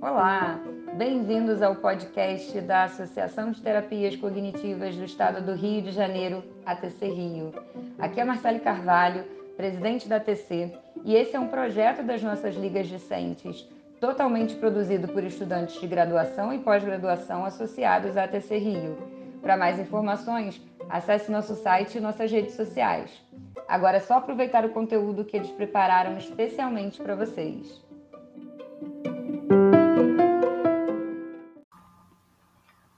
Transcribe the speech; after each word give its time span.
Olá, 0.00 0.58
bem-vindos 0.96 1.62
ao 1.62 1.76
podcast 1.76 2.60
da 2.62 2.84
Associação 2.84 3.52
de 3.52 3.62
Terapias 3.62 4.16
Cognitivas 4.16 4.96
do 4.96 5.04
Estado 5.04 5.46
do 5.46 5.54
Rio 5.54 5.82
de 5.82 5.92
Janeiro, 5.92 6.42
ATC 6.66 7.06
Rio. 7.06 7.54
Aqui 8.00 8.18
é 8.20 8.24
Marcele 8.24 8.58
Carvalho, 8.58 9.22
presidente 9.56 10.08
da 10.08 10.16
ATC, 10.16 10.76
e 11.04 11.14
esse 11.14 11.36
é 11.36 11.40
um 11.40 11.46
projeto 11.46 12.02
das 12.02 12.20
nossas 12.20 12.56
ligas 12.56 12.88
discentes, 12.88 13.64
totalmente 14.00 14.56
produzido 14.56 15.06
por 15.06 15.22
estudantes 15.22 15.80
de 15.80 15.86
graduação 15.86 16.52
e 16.52 16.58
pós-graduação 16.58 17.44
associados 17.44 18.16
à 18.16 18.24
ATC 18.24 18.58
Rio. 18.58 18.98
Para 19.40 19.56
mais 19.56 19.78
informações, 19.78 20.60
acesse 20.88 21.30
nosso 21.30 21.54
site 21.54 21.98
e 21.98 22.00
nossas 22.00 22.32
redes 22.32 22.54
sociais. 22.54 23.29
Agora 23.70 23.98
é 23.98 24.00
só 24.00 24.14
aproveitar 24.14 24.64
o 24.64 24.70
conteúdo 24.70 25.24
que 25.24 25.36
eles 25.36 25.48
prepararam 25.52 26.18
especialmente 26.18 27.00
para 27.00 27.14
vocês. 27.14 27.80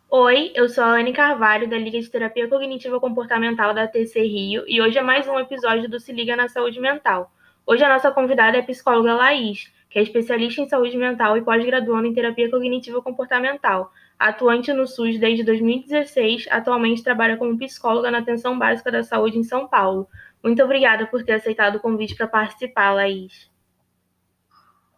Oi, 0.08 0.50
eu 0.54 0.70
sou 0.70 0.82
a 0.82 0.98
Anne 0.98 1.12
Carvalho, 1.12 1.68
da 1.68 1.76
Liga 1.76 2.00
de 2.00 2.08
Terapia 2.08 2.48
Cognitiva 2.48 2.98
Comportamental 2.98 3.74
da 3.74 3.86
TC 3.86 4.22
Rio, 4.22 4.64
e 4.66 4.80
hoje 4.80 4.96
é 4.96 5.02
mais 5.02 5.28
um 5.28 5.38
episódio 5.38 5.90
do 5.90 6.00
Se 6.00 6.10
Liga 6.10 6.34
na 6.34 6.48
Saúde 6.48 6.80
Mental. 6.80 7.30
Hoje 7.66 7.84
a 7.84 7.88
nossa 7.90 8.10
convidada 8.10 8.56
é 8.56 8.60
a 8.60 8.64
psicóloga 8.64 9.12
Laís, 9.12 9.70
que 9.90 9.98
é 9.98 10.02
especialista 10.02 10.62
em 10.62 10.68
saúde 10.68 10.96
mental 10.96 11.36
e 11.36 11.42
pós-graduando 11.42 12.06
em 12.06 12.14
terapia 12.14 12.50
cognitiva 12.50 13.02
comportamental, 13.02 13.92
atuante 14.18 14.72
no 14.72 14.86
SUS 14.86 15.18
desde 15.18 15.44
2016, 15.44 16.46
atualmente 16.50 17.02
trabalha 17.02 17.36
como 17.36 17.58
psicóloga 17.58 18.10
na 18.10 18.18
atenção 18.18 18.58
básica 18.58 18.90
da 18.90 19.02
saúde 19.02 19.38
em 19.38 19.44
São 19.44 19.68
Paulo. 19.68 20.08
Muito 20.42 20.62
obrigada 20.62 21.06
por 21.06 21.24
ter 21.24 21.34
aceitado 21.34 21.76
o 21.76 21.80
convite 21.80 22.16
para 22.16 22.26
participar, 22.26 22.92
Laís. 22.92 23.50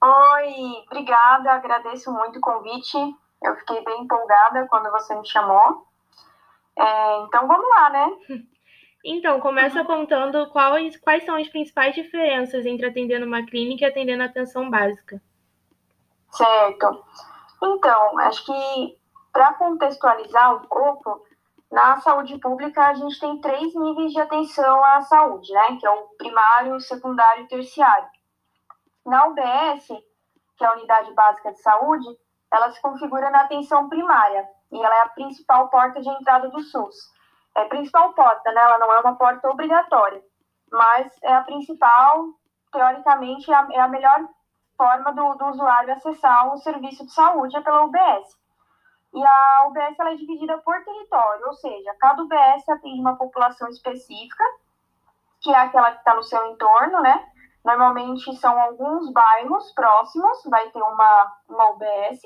Oi, 0.03 0.85
obrigada, 0.87 1.53
agradeço 1.53 2.13
muito 2.13 2.39
o 2.39 2.41
convite. 2.41 2.97
Eu 3.43 3.57
fiquei 3.57 3.85
bem 3.85 4.03
empolgada 4.03 4.67
quando 4.69 4.91
você 4.91 5.15
me 5.15 5.27
chamou. 5.27 5.87
É, 6.77 7.23
então 7.23 7.47
vamos 7.47 7.69
lá, 7.69 7.91
né? 7.91 8.07
Então, 9.07 9.39
começa 9.39 9.85
contando 9.85 10.49
quais, 10.49 10.97
quais 10.97 11.27
são 11.27 11.37
as 11.37 11.47
principais 11.47 11.95
diferenças 11.95 12.65
entre 12.65 12.87
atender 12.87 13.19
numa 13.19 13.45
clínica 13.45 13.85
e 13.85 13.87
atender 13.87 14.17
na 14.17 14.25
atenção 14.25 14.71
básica. 14.71 15.21
Certo. 16.31 17.05
Então, 17.63 18.19
acho 18.21 18.47
que 18.47 18.99
para 19.31 19.53
contextualizar 19.55 20.57
um 20.57 20.67
pouco, 20.67 21.23
na 21.75 22.01
saúde 22.01 22.39
pública 22.39 22.87
a 22.87 22.95
gente 22.95 23.19
tem 23.19 23.41
três 23.41 23.75
níveis 23.75 24.13
de 24.13 24.21
atenção 24.21 24.85
à 24.85 25.01
saúde, 25.01 25.53
né? 25.53 25.77
Que 25.81 25.85
é 25.85 25.91
o 25.91 26.07
primário, 26.17 26.77
o 26.77 26.81
secundário 26.81 27.43
e 27.43 27.45
o 27.47 27.49
terciário. 27.49 28.09
Na 29.05 29.27
UBS, 29.27 29.89
que 30.57 30.65
é 30.65 30.69
a 30.69 30.73
Unidade 30.75 31.13
Básica 31.15 31.51
de 31.51 31.61
Saúde, 31.61 32.07
ela 32.53 32.71
se 32.71 32.81
configura 32.81 33.29
na 33.29 33.41
atenção 33.41 33.89
primária 33.89 34.49
e 34.71 34.79
ela 34.81 34.95
é 34.95 35.03
a 35.03 35.09
principal 35.09 35.69
porta 35.69 36.01
de 36.01 36.09
entrada 36.09 36.49
do 36.49 36.61
SUS. 36.61 36.95
É 37.57 37.63
a 37.63 37.69
principal 37.69 38.13
porta, 38.13 38.53
né? 38.53 38.61
Ela 38.61 38.79
não 38.79 38.93
é 38.93 39.01
uma 39.01 39.17
porta 39.17 39.51
obrigatória, 39.51 40.23
mas 40.71 41.13
é 41.25 41.35
a 41.35 41.43
principal, 41.43 42.27
teoricamente, 42.71 43.51
é 43.51 43.55
a, 43.55 43.67
é 43.73 43.89
melhor 43.89 44.29
forma 44.77 45.13
do, 45.13 45.35
do, 45.35 45.47
usuário 45.47 45.93
acessar 45.93 46.55
o 46.55 46.59
serviço 46.59 47.05
de 47.05 47.13
saúde 47.13 47.57
é 47.57 47.61
pela 47.61 47.85
UBS. 47.85 48.44
E 49.15 49.25
a 49.25 49.67
UBS 49.69 49.99
ela 49.99 50.11
é 50.11 50.17
dividida 50.17 50.59
por 50.59 50.83
território, 50.85 51.47
ou 51.47 51.55
seja, 51.55 51.95
cada 52.01 52.21
UBS 52.21 52.69
atende 52.69 53.01
uma 53.01 53.17
população 53.17 53.69
específica, 53.69 54.45
que 55.41 55.51
é 55.53 55.57
aquela 55.57 55.93
que 55.93 55.99
está 55.99 56.15
no 56.15 56.23
seu 56.25 56.45
entorno, 56.51 57.01
né? 57.01 57.25
Normalmente 57.65 58.35
são 58.37 58.61
alguns 58.61 59.13
bairros 59.13 59.71
próximos, 59.73 60.43
vai 60.47 60.69
ter 60.71 60.83
uma, 60.83 61.33
uma 61.49 61.71
UBS, 61.71 62.23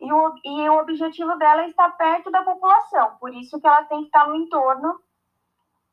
e 0.00 0.12
o, 0.12 0.34
e 0.44 0.68
o 0.68 0.78
objetivo 0.80 1.36
dela 1.36 1.62
é 1.62 1.68
estar 1.68 1.90
perto 1.96 2.32
da 2.32 2.42
população, 2.42 3.16
por 3.20 3.32
isso 3.32 3.60
que 3.60 3.66
ela 3.66 3.84
tem 3.84 4.00
que 4.00 4.06
estar 4.06 4.26
no 4.26 4.34
entorno 4.34 5.00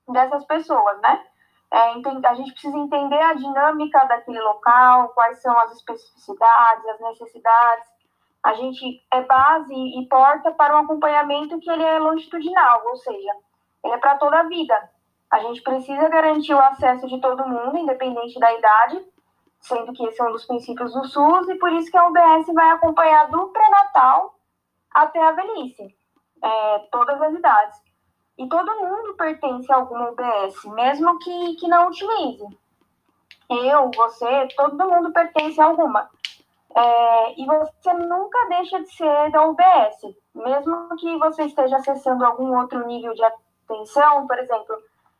dessas 0.08 0.44
pessoas, 0.46 1.00
né? 1.02 1.24
É, 1.72 2.28
a 2.28 2.34
gente 2.36 2.52
precisa 2.52 2.78
entender 2.78 3.22
a 3.22 3.34
dinâmica 3.34 4.06
daquele 4.06 4.40
local, 4.40 5.10
quais 5.10 5.42
são 5.42 5.58
as 5.60 5.72
especificidades, 5.74 6.86
as 6.88 7.00
necessidades. 7.00 7.95
A 8.46 8.54
gente 8.54 9.04
é 9.12 9.22
base 9.24 9.74
e 9.74 10.08
porta 10.08 10.52
para 10.52 10.76
um 10.76 10.84
acompanhamento 10.84 11.60
que 11.60 11.68
ele 11.68 11.82
é 11.82 11.98
longitudinal, 11.98 12.84
ou 12.86 12.96
seja, 12.98 13.32
ele 13.84 13.96
é 13.96 13.98
para 13.98 14.20
toda 14.20 14.40
a 14.40 14.44
vida. 14.44 14.88
A 15.32 15.40
gente 15.40 15.64
precisa 15.64 16.08
garantir 16.10 16.54
o 16.54 16.60
acesso 16.60 17.08
de 17.08 17.20
todo 17.20 17.48
mundo, 17.48 17.76
independente 17.76 18.40
da 18.40 18.54
idade, 18.54 19.04
sendo 19.60 19.92
que 19.94 20.06
esse 20.06 20.22
é 20.22 20.26
um 20.26 20.32
dos 20.32 20.46
princípios 20.46 20.94
do 20.94 21.06
SUS, 21.06 21.50
e 21.50 21.56
por 21.56 21.74
isso 21.74 21.90
que 21.90 21.98
a 21.98 22.08
UBS 22.08 22.46
vai 22.54 22.70
acompanhar 22.70 23.32
do 23.32 23.48
pré-natal 23.48 24.36
até 24.94 25.20
a 25.20 25.32
velhice, 25.32 25.98
é, 26.44 26.80
todas 26.92 27.20
as 27.20 27.34
idades. 27.34 27.82
E 28.38 28.48
todo 28.48 28.76
mundo 28.76 29.16
pertence 29.16 29.72
a 29.72 29.78
alguma 29.78 30.12
UBS, 30.12 30.66
mesmo 30.66 31.18
que, 31.18 31.56
que 31.56 31.68
não 31.68 31.88
utilize. 31.88 32.46
Eu, 33.50 33.90
você, 33.96 34.48
todo 34.56 34.88
mundo 34.88 35.12
pertence 35.12 35.60
a 35.60 35.66
alguma. 35.66 36.08
É, 36.76 37.42
e 37.42 37.46
você 37.46 37.94
nunca 37.94 38.50
deixa 38.50 38.82
de 38.82 38.94
ser 38.94 39.32
da 39.32 39.44
UBS, 39.48 40.14
mesmo 40.34 40.96
que 40.98 41.18
você 41.18 41.46
esteja 41.46 41.78
acessando 41.78 42.26
algum 42.26 42.60
outro 42.60 42.86
nível 42.86 43.14
de 43.14 43.24
atenção, 43.24 44.28
por 44.28 44.38
exemplo, 44.38 44.76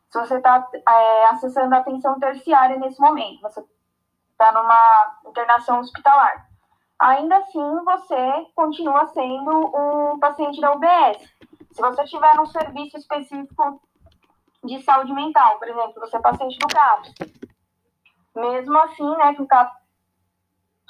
se 0.10 0.20
você 0.20 0.36
está 0.36 0.68
é, 0.74 1.26
acessando 1.28 1.74
a 1.74 1.78
atenção 1.78 2.20
terciária 2.20 2.78
nesse 2.78 3.00
momento, 3.00 3.42
você 3.42 3.64
está 4.32 4.52
numa 4.52 5.20
internação 5.26 5.80
hospitalar. 5.80 6.46
Ainda 7.00 7.38
assim, 7.38 7.84
você 7.84 8.48
continua 8.54 9.08
sendo 9.08 9.52
um 9.52 10.20
paciente 10.20 10.60
da 10.60 10.74
UBS. 10.74 11.36
Se 11.72 11.82
você 11.82 12.04
tiver 12.06 12.40
um 12.40 12.46
serviço 12.46 12.98
específico 12.98 13.82
de 14.64 14.82
saúde 14.84 15.14
mental, 15.14 15.58
por 15.58 15.70
exemplo, 15.70 16.02
você 16.02 16.18
é 16.18 16.22
paciente 16.22 16.58
do 16.58 16.68
CAPS, 16.68 17.14
mesmo 18.36 18.78
assim, 18.80 19.10
né, 19.18 19.34
que 19.34 19.42
o 19.42 19.48
CAPS 19.48 19.85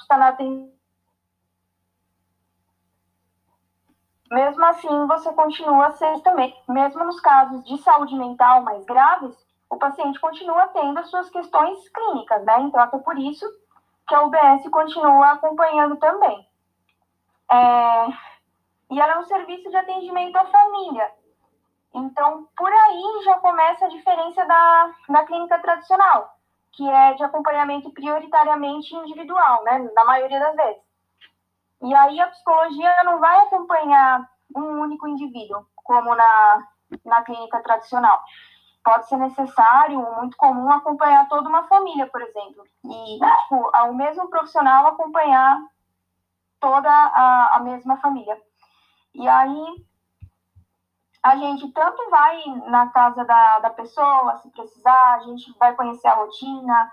está 0.06 0.16
na 0.16 0.36
Mesmo 4.30 4.64
assim, 4.64 5.06
você 5.06 5.32
continua 5.32 5.92
sendo 5.92 6.20
também, 6.20 6.56
mesmo 6.68 7.04
nos 7.04 7.20
casos 7.20 7.62
de 7.64 7.78
saúde 7.78 8.14
mental 8.16 8.62
mais 8.62 8.84
graves, 8.84 9.36
o 9.68 9.76
paciente 9.76 10.20
continua 10.20 10.68
tendo 10.68 10.98
as 10.98 11.10
suas 11.10 11.28
questões 11.30 11.88
clínicas, 11.88 12.44
né? 12.44 12.60
Então, 12.60 12.80
até 12.80 12.98
por 12.98 13.18
isso 13.18 13.46
que 14.08 14.14
a 14.14 14.22
UBS 14.22 14.68
continua 14.70 15.32
acompanhando 15.32 15.96
também. 15.96 16.48
É... 17.50 18.06
E 18.90 19.00
ela 19.00 19.14
é 19.14 19.18
um 19.18 19.24
serviço 19.24 19.68
de 19.68 19.76
atendimento 19.76 20.36
à 20.36 20.46
família. 20.46 21.10
Então, 21.94 22.48
por 22.56 22.72
aí 22.72 23.22
já 23.24 23.38
começa 23.38 23.86
a 23.86 23.88
diferença 23.88 24.44
da, 24.44 24.94
da 25.08 25.24
clínica 25.24 25.58
tradicional, 25.58 26.35
que 26.76 26.88
é 26.88 27.14
de 27.14 27.24
acompanhamento 27.24 27.90
prioritariamente 27.90 28.94
individual, 28.94 29.64
né? 29.64 29.90
Na 29.94 30.04
maioria 30.04 30.38
das 30.38 30.54
vezes. 30.54 30.82
E 31.82 31.94
aí 31.94 32.20
a 32.20 32.28
psicologia 32.28 32.94
não 33.04 33.18
vai 33.18 33.38
acompanhar 33.40 34.28
um 34.54 34.80
único 34.80 35.08
indivíduo, 35.08 35.66
como 35.74 36.14
na, 36.14 36.68
na 37.04 37.22
clínica 37.22 37.62
tradicional 37.62 38.22
pode 38.86 39.08
ser 39.08 39.16
necessário, 39.16 40.00
muito 40.14 40.36
comum, 40.36 40.70
acompanhar 40.70 41.28
toda 41.28 41.48
uma 41.48 41.64
família, 41.64 42.06
por 42.06 42.22
exemplo. 42.22 42.62
E, 42.84 43.18
tipo, 43.18 43.94
mesmo 43.94 44.30
profissional 44.30 44.86
acompanhar 44.86 45.60
toda 46.60 46.88
a, 46.88 47.56
a 47.56 47.60
mesma 47.60 47.96
família. 47.96 48.40
E 49.12 49.26
aí, 49.26 49.84
a 51.26 51.36
gente 51.36 51.70
tanto 51.72 52.10
vai 52.10 52.44
na 52.68 52.88
casa 52.88 53.24
da, 53.24 53.58
da 53.60 53.70
pessoa, 53.70 54.36
se 54.38 54.50
precisar, 54.50 55.14
a 55.14 55.20
gente 55.20 55.52
vai 55.58 55.74
conhecer 55.74 56.08
a 56.08 56.14
rotina, 56.14 56.92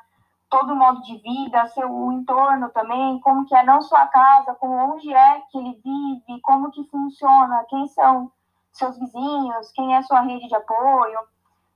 todo 0.50 0.74
o 0.74 0.76
modo 0.76 1.02
de 1.02 1.18
vida, 1.18 1.68
seu 1.68 2.12
entorno 2.12 2.70
também, 2.70 3.20
como 3.20 3.46
que 3.46 3.56
é 3.56 3.64
não 3.64 3.82
só 3.82 3.96
a 3.98 4.08
casa, 4.08 4.56
como 4.56 4.94
onde 4.94 5.14
é 5.14 5.42
que 5.52 5.58
ele 5.58 5.80
vive, 5.84 6.42
como 6.42 6.72
que 6.72 6.84
funciona, 6.90 7.66
quem 7.70 7.88
são 7.88 8.32
seus 8.72 8.98
vizinhos, 8.98 9.72
quem 9.72 9.96
é 9.96 10.02
sua 10.02 10.22
rede 10.22 10.48
de 10.48 10.56
apoio 10.56 11.20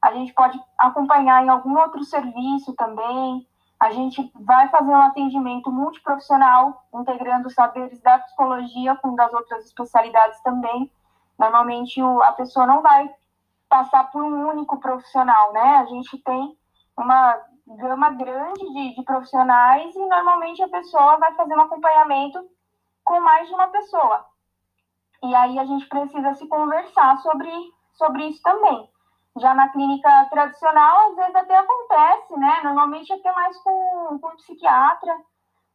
a 0.02 0.12
gente 0.14 0.34
pode 0.34 0.60
acompanhar 0.78 1.44
em 1.44 1.50
algum 1.50 1.78
outro 1.78 2.04
serviço 2.04 2.74
também. 2.76 3.48
A 3.80 3.92
gente 3.92 4.32
vai 4.36 4.70
fazer 4.70 4.92
um 4.92 5.02
atendimento 5.02 5.72
multiprofissional, 5.72 6.84
integrando 6.94 7.50
saberes 7.50 8.02
da 8.02 8.20
psicologia 8.20 8.96
com 8.96 9.16
das 9.16 9.32
outras 9.34 9.66
especialidades 9.66 10.40
também. 10.42 10.92
Normalmente 11.38 12.02
a 12.02 12.32
pessoa 12.34 12.66
não 12.66 12.82
vai 12.82 13.10
passar 13.70 14.12
por 14.12 14.24
um 14.24 14.50
único 14.50 14.80
profissional, 14.80 15.54
né? 15.54 15.78
A 15.78 15.86
gente 15.86 16.18
tem 16.24 16.58
uma 16.98 17.38
gama 17.68 18.10
grande 18.12 18.66
de, 18.74 18.96
de 18.96 19.04
profissionais 19.04 19.94
e 19.96 20.06
normalmente 20.06 20.64
a 20.64 20.70
pessoa 20.70 21.18
vai 21.18 21.34
fazer 21.36 21.56
um 21.56 21.62
acompanhamento 21.62 22.40
com 23.04 23.20
mais 23.20 23.48
de 23.48 23.54
uma 23.54 23.68
pessoa. 23.68 24.26
E 25.24 25.36
aí 25.36 25.60
a 25.60 25.66
gente 25.66 25.88
precisa 25.88 26.34
se 26.36 26.48
conversar 26.48 27.18
sobre, 27.18 27.52
sobre 27.94 28.28
isso 28.28 28.42
também. 28.42 28.90
Já 29.40 29.54
na 29.54 29.70
clínica 29.70 30.10
tradicional, 30.32 31.10
às 31.10 31.16
vezes 31.16 31.36
até 31.36 31.58
acontece, 31.58 32.38
né? 32.38 32.62
Normalmente 32.64 33.12
é 33.12 33.18
ter 33.20 33.32
mais 33.34 33.58
com, 33.62 34.20
com 34.20 34.28
um 34.28 34.36
psiquiatra, 34.38 35.16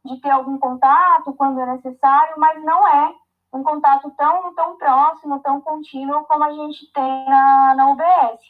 de 0.05 0.19
ter 0.19 0.31
algum 0.31 0.57
contato 0.57 1.33
quando 1.33 1.61
é 1.61 1.65
necessário, 1.65 2.35
mas 2.37 2.61
não 2.63 2.87
é 2.87 3.15
um 3.53 3.63
contato 3.63 4.09
tão, 4.17 4.53
tão 4.55 4.75
próximo, 4.77 5.39
tão 5.39 5.61
contínuo 5.61 6.25
como 6.25 6.43
a 6.43 6.51
gente 6.51 6.91
tem 6.91 7.25
na, 7.25 7.75
na 7.75 7.89
UBS. 7.91 8.41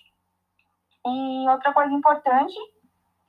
E 1.06 1.50
outra 1.50 1.74
coisa 1.74 1.94
importante 1.94 2.56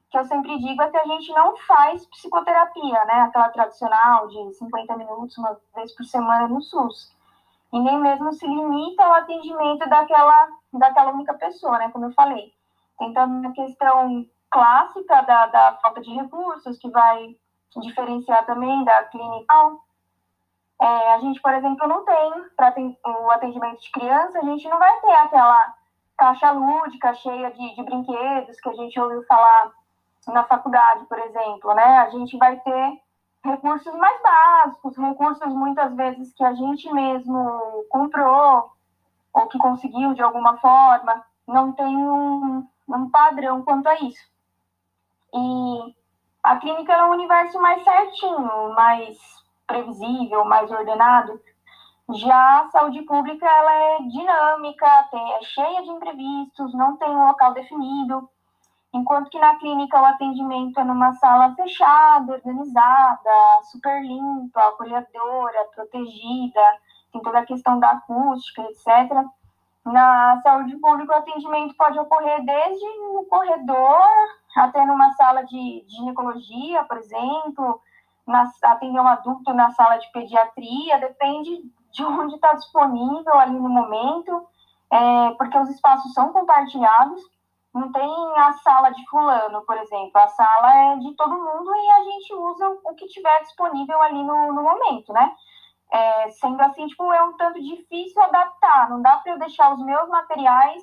que 0.08 0.16
eu 0.16 0.24
sempre 0.26 0.56
digo 0.60 0.80
é 0.80 0.90
que 0.90 0.96
a 0.96 1.04
gente 1.04 1.32
não 1.32 1.56
faz 1.56 2.06
psicoterapia, 2.06 3.04
né? 3.04 3.22
Aquela 3.22 3.48
tradicional 3.48 4.28
de 4.28 4.54
50 4.54 4.96
minutos, 4.96 5.36
uma 5.36 5.58
vez 5.74 5.92
por 5.96 6.04
semana 6.04 6.46
no 6.46 6.62
SUS. 6.62 7.12
E 7.72 7.80
nem 7.80 7.98
mesmo 7.98 8.32
se 8.32 8.46
limita 8.46 9.04
ao 9.04 9.14
atendimento 9.14 9.88
daquela, 9.88 10.48
daquela 10.72 11.10
única 11.10 11.34
pessoa, 11.34 11.78
né? 11.78 11.90
Como 11.90 12.04
eu 12.04 12.12
falei. 12.12 12.54
Tem 12.96 13.12
também 13.12 13.50
a 13.50 13.52
questão 13.52 14.24
clássica 14.48 15.22
da, 15.22 15.46
da 15.46 15.72
falta 15.82 16.00
de 16.00 16.14
recursos, 16.14 16.78
que 16.78 16.88
vai 16.88 17.36
diferenciar 17.82 18.46
também 18.46 18.84
da 18.84 19.02
clínica. 19.06 19.52
É, 20.80 21.14
a 21.14 21.18
gente, 21.20 21.40
por 21.40 21.54
exemplo, 21.54 21.86
não 21.86 22.04
tem, 22.04 22.32
para 22.56 22.74
o 23.06 23.30
atendimento 23.30 23.80
de 23.80 23.90
criança, 23.90 24.38
a 24.38 24.44
gente 24.44 24.68
não 24.68 24.78
vai 24.78 25.00
ter 25.00 25.12
aquela 25.12 25.74
caixa 26.16 26.50
lúdica 26.50 27.14
cheia 27.14 27.50
de, 27.50 27.74
de 27.74 27.82
brinquedos 27.82 28.60
que 28.60 28.68
a 28.68 28.74
gente 28.74 28.98
ouviu 28.98 29.24
falar 29.24 29.72
na 30.28 30.44
faculdade, 30.44 31.04
por 31.06 31.18
exemplo, 31.18 31.74
né? 31.74 31.98
A 31.98 32.10
gente 32.10 32.36
vai 32.38 32.58
ter 32.60 33.00
recursos 33.44 33.94
mais 33.94 34.20
básicos, 34.22 34.96
recursos 34.96 35.52
muitas 35.52 35.94
vezes 35.94 36.32
que 36.32 36.44
a 36.44 36.54
gente 36.54 36.90
mesmo 36.92 37.84
comprou 37.90 38.72
ou 39.32 39.46
que 39.48 39.58
conseguiu 39.58 40.14
de 40.14 40.22
alguma 40.22 40.56
forma, 40.58 41.24
não 41.46 41.72
tem 41.72 41.96
um, 41.96 42.66
um 42.88 43.10
padrão 43.10 43.62
quanto 43.62 43.88
a 43.88 43.94
isso. 43.96 44.32
E 45.34 45.94
a 46.42 46.56
clínica 46.56 46.92
é 46.92 47.04
um 47.04 47.10
universo 47.10 47.60
mais 47.60 47.82
certinho, 47.82 48.72
mais 48.74 49.18
previsível, 49.66 50.44
mais 50.44 50.70
ordenado. 50.70 51.40
Já 52.12 52.60
a 52.60 52.68
saúde 52.68 53.00
pública 53.02 53.46
ela 53.46 53.72
é 53.72 53.98
dinâmica, 54.02 54.86
é 54.86 55.42
cheia 55.42 55.82
de 55.82 55.90
imprevistos, 55.90 56.74
não 56.74 56.96
tem 56.96 57.08
um 57.08 57.26
local 57.26 57.54
definido. 57.54 58.28
Enquanto 58.92 59.30
que 59.30 59.38
na 59.38 59.56
clínica 59.56 60.00
o 60.00 60.04
atendimento 60.04 60.78
é 60.78 60.84
numa 60.84 61.12
sala 61.14 61.54
fechada, 61.54 62.32
organizada, 62.32 63.62
super 63.72 64.02
limpa, 64.02 64.60
acolhedora, 64.60 65.64
protegida, 65.74 66.60
tem 67.12 67.22
toda 67.22 67.40
a 67.40 67.46
questão 67.46 67.80
da 67.80 67.90
acústica, 67.90 68.62
etc. 68.62 69.24
Na 69.84 70.40
saúde 70.42 70.76
pública 70.76 71.14
o 71.14 71.18
atendimento 71.18 71.74
pode 71.76 71.98
ocorrer 71.98 72.44
desde 72.44 72.86
no 73.12 73.24
corredor 73.24 74.06
até 74.56 74.84
numa 74.86 75.10
sala 75.14 75.42
de, 75.44 75.84
de 75.86 75.96
ginecologia, 75.96 76.84
por 76.84 76.98
exemplo, 76.98 77.80
na, 78.26 78.50
atender 78.64 79.00
um 79.00 79.06
adulto 79.06 79.52
na 79.52 79.70
sala 79.70 79.96
de 79.96 80.10
pediatria, 80.12 80.98
depende 80.98 81.62
de 81.92 82.04
onde 82.04 82.34
está 82.34 82.52
disponível 82.54 83.34
ali 83.38 83.58
no 83.58 83.68
momento, 83.68 84.46
é, 84.90 85.30
porque 85.32 85.58
os 85.58 85.70
espaços 85.70 86.12
são 86.12 86.32
compartilhados 86.32 87.20
não 87.74 87.90
tem 87.90 88.08
a 88.36 88.52
sala 88.52 88.90
de 88.90 89.04
fulano, 89.06 89.62
por 89.66 89.76
exemplo. 89.76 90.12
A 90.14 90.28
sala 90.28 90.76
é 90.76 90.96
de 90.96 91.12
todo 91.16 91.34
mundo 91.34 91.74
e 91.74 91.90
a 91.90 92.04
gente 92.04 92.34
usa 92.34 92.68
o 92.84 92.94
que 92.94 93.08
tiver 93.08 93.40
disponível 93.40 94.00
ali 94.00 94.22
no, 94.22 94.52
no 94.52 94.62
momento, 94.62 95.12
né? 95.12 95.34
É, 95.92 96.30
sendo 96.30 96.60
assim, 96.62 96.86
tipo, 96.86 97.12
é 97.12 97.22
um 97.24 97.36
tanto 97.36 97.60
difícil 97.60 98.22
adaptar. 98.22 98.88
Não 98.88 99.02
dá 99.02 99.16
para 99.16 99.32
eu 99.32 99.38
deixar 99.40 99.74
os 99.74 99.84
meus 99.84 100.08
materiais 100.08 100.82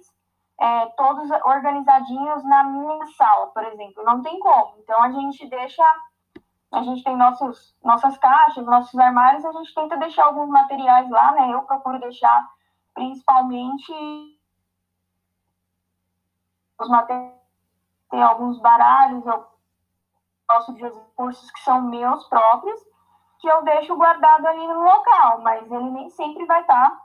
é, 0.59 0.85
todos 0.97 1.31
organizadinhos 1.45 2.44
na 2.44 2.65
minha 2.65 3.05
sala, 3.17 3.47
por 3.47 3.63
exemplo. 3.63 4.03
Não 4.03 4.21
tem 4.21 4.37
como. 4.39 4.75
Então, 4.79 5.01
a 5.01 5.11
gente 5.11 5.47
deixa... 5.47 5.83
A 6.71 6.83
gente 6.83 7.03
tem 7.03 7.18
nossos, 7.18 7.75
nossas 7.83 8.18
caixas, 8.18 8.65
nossos 8.65 8.97
armários, 8.97 9.44
a 9.44 9.51
gente 9.51 9.73
tenta 9.73 9.97
deixar 9.97 10.25
alguns 10.25 10.50
materiais 10.50 11.09
lá, 11.09 11.31
né? 11.33 11.53
Eu 11.53 11.63
procuro 11.63 12.00
deixar 12.00 12.50
principalmente 12.94 13.94
os 16.79 16.89
materiais, 16.89 17.33
tem 18.09 18.21
alguns 18.21 18.59
baralhos, 18.59 19.25
eu 19.25 19.45
gosto 20.50 20.73
de 20.73 20.81
recursos 20.81 21.51
que 21.51 21.59
são 21.62 21.81
meus 21.81 22.27
próprios, 22.27 22.79
que 23.39 23.47
eu 23.47 23.63
deixo 23.63 23.95
guardado 23.95 24.45
ali 24.45 24.68
no 24.68 24.83
local, 24.83 25.41
mas 25.41 25.69
ele 25.71 25.89
nem 25.91 26.09
sempre 26.09 26.45
vai 26.45 26.62
estar 26.62 26.97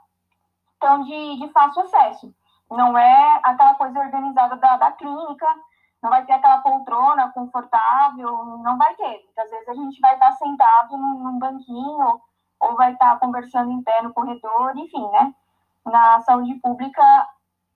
tão 0.79 1.03
de, 1.03 1.39
de 1.39 1.49
fácil 1.49 1.81
acesso. 1.83 2.35
Não 2.69 2.97
é 2.97 3.39
aquela 3.43 3.75
coisa 3.75 3.99
organizada 3.99 4.57
da, 4.57 4.77
da 4.77 4.91
clínica, 4.91 5.47
não 6.01 6.09
vai 6.09 6.25
ter 6.25 6.33
aquela 6.33 6.59
poltrona 6.59 7.31
confortável, 7.31 8.59
não 8.63 8.77
vai 8.77 8.93
ter. 8.95 9.23
Muitas 9.25 9.49
vezes 9.49 9.69
a 9.69 9.73
gente 9.73 9.99
vai 9.99 10.13
estar 10.13 10.31
sentado 10.33 10.97
num, 10.97 11.19
num 11.19 11.39
banquinho 11.39 12.21
ou 12.59 12.75
vai 12.75 12.93
estar 12.93 13.19
conversando 13.19 13.71
em 13.71 13.83
pé 13.83 14.01
no 14.01 14.13
corredor, 14.13 14.77
enfim, 14.77 15.07
né? 15.11 15.33
Na 15.85 16.21
saúde 16.21 16.55
pública, 16.55 17.03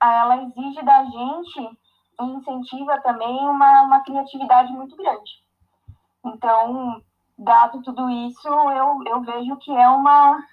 ela 0.01 0.43
exige 0.43 0.81
da 0.83 1.03
gente 1.05 1.79
incentiva 2.19 2.99
também 3.01 3.47
uma, 3.47 3.83
uma 3.83 3.99
criatividade 4.01 4.71
muito 4.73 4.95
grande. 4.95 5.43
Então, 6.23 7.01
dado 7.37 7.81
tudo 7.81 8.09
isso, 8.09 8.47
eu, 8.47 9.03
eu 9.05 9.21
vejo 9.21 9.55
que 9.57 9.75
é 9.75 9.87
uma, 9.89 10.43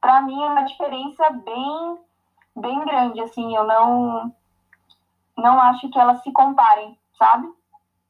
para 0.00 0.20
mim, 0.22 0.40
é 0.42 0.48
uma 0.48 0.62
diferença 0.62 1.30
bem, 1.30 1.98
bem 2.56 2.84
grande, 2.84 3.20
assim, 3.20 3.54
eu 3.54 3.64
não, 3.64 4.32
não 5.36 5.60
acho 5.60 5.88
que 5.90 5.98
elas 5.98 6.22
se 6.22 6.32
comparem, 6.32 6.96
sabe? 7.18 7.48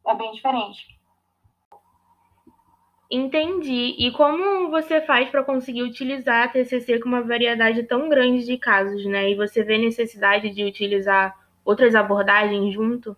É 0.07 0.15
bem 0.15 0.33
diferente. 0.33 0.99
Entendi. 3.11 3.95
E 3.99 4.13
como 4.13 4.71
você 4.71 5.01
faz 5.01 5.31
para 5.31 5.43
conseguir 5.43 5.83
utilizar 5.83 6.45
a 6.45 6.49
TCC 6.49 7.01
com 7.01 7.09
uma 7.09 7.23
variedade 7.23 7.83
tão 7.85 8.09
grande 8.09 8.45
de 8.45 8.59
casos, 8.59 9.05
né? 9.07 9.31
E 9.31 9.35
você 9.35 9.65
vê 9.65 9.79
necessidade 9.79 10.51
de 10.51 10.65
utilizar 10.65 11.35
outras 11.65 11.95
abordagens 11.95 12.75
junto? 12.75 13.17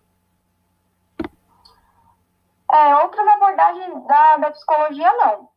É, 2.71 2.95
outras 3.03 3.27
abordagens 3.27 4.07
da, 4.07 4.37
da 4.37 4.51
psicologia, 4.51 5.11
não. 5.17 5.49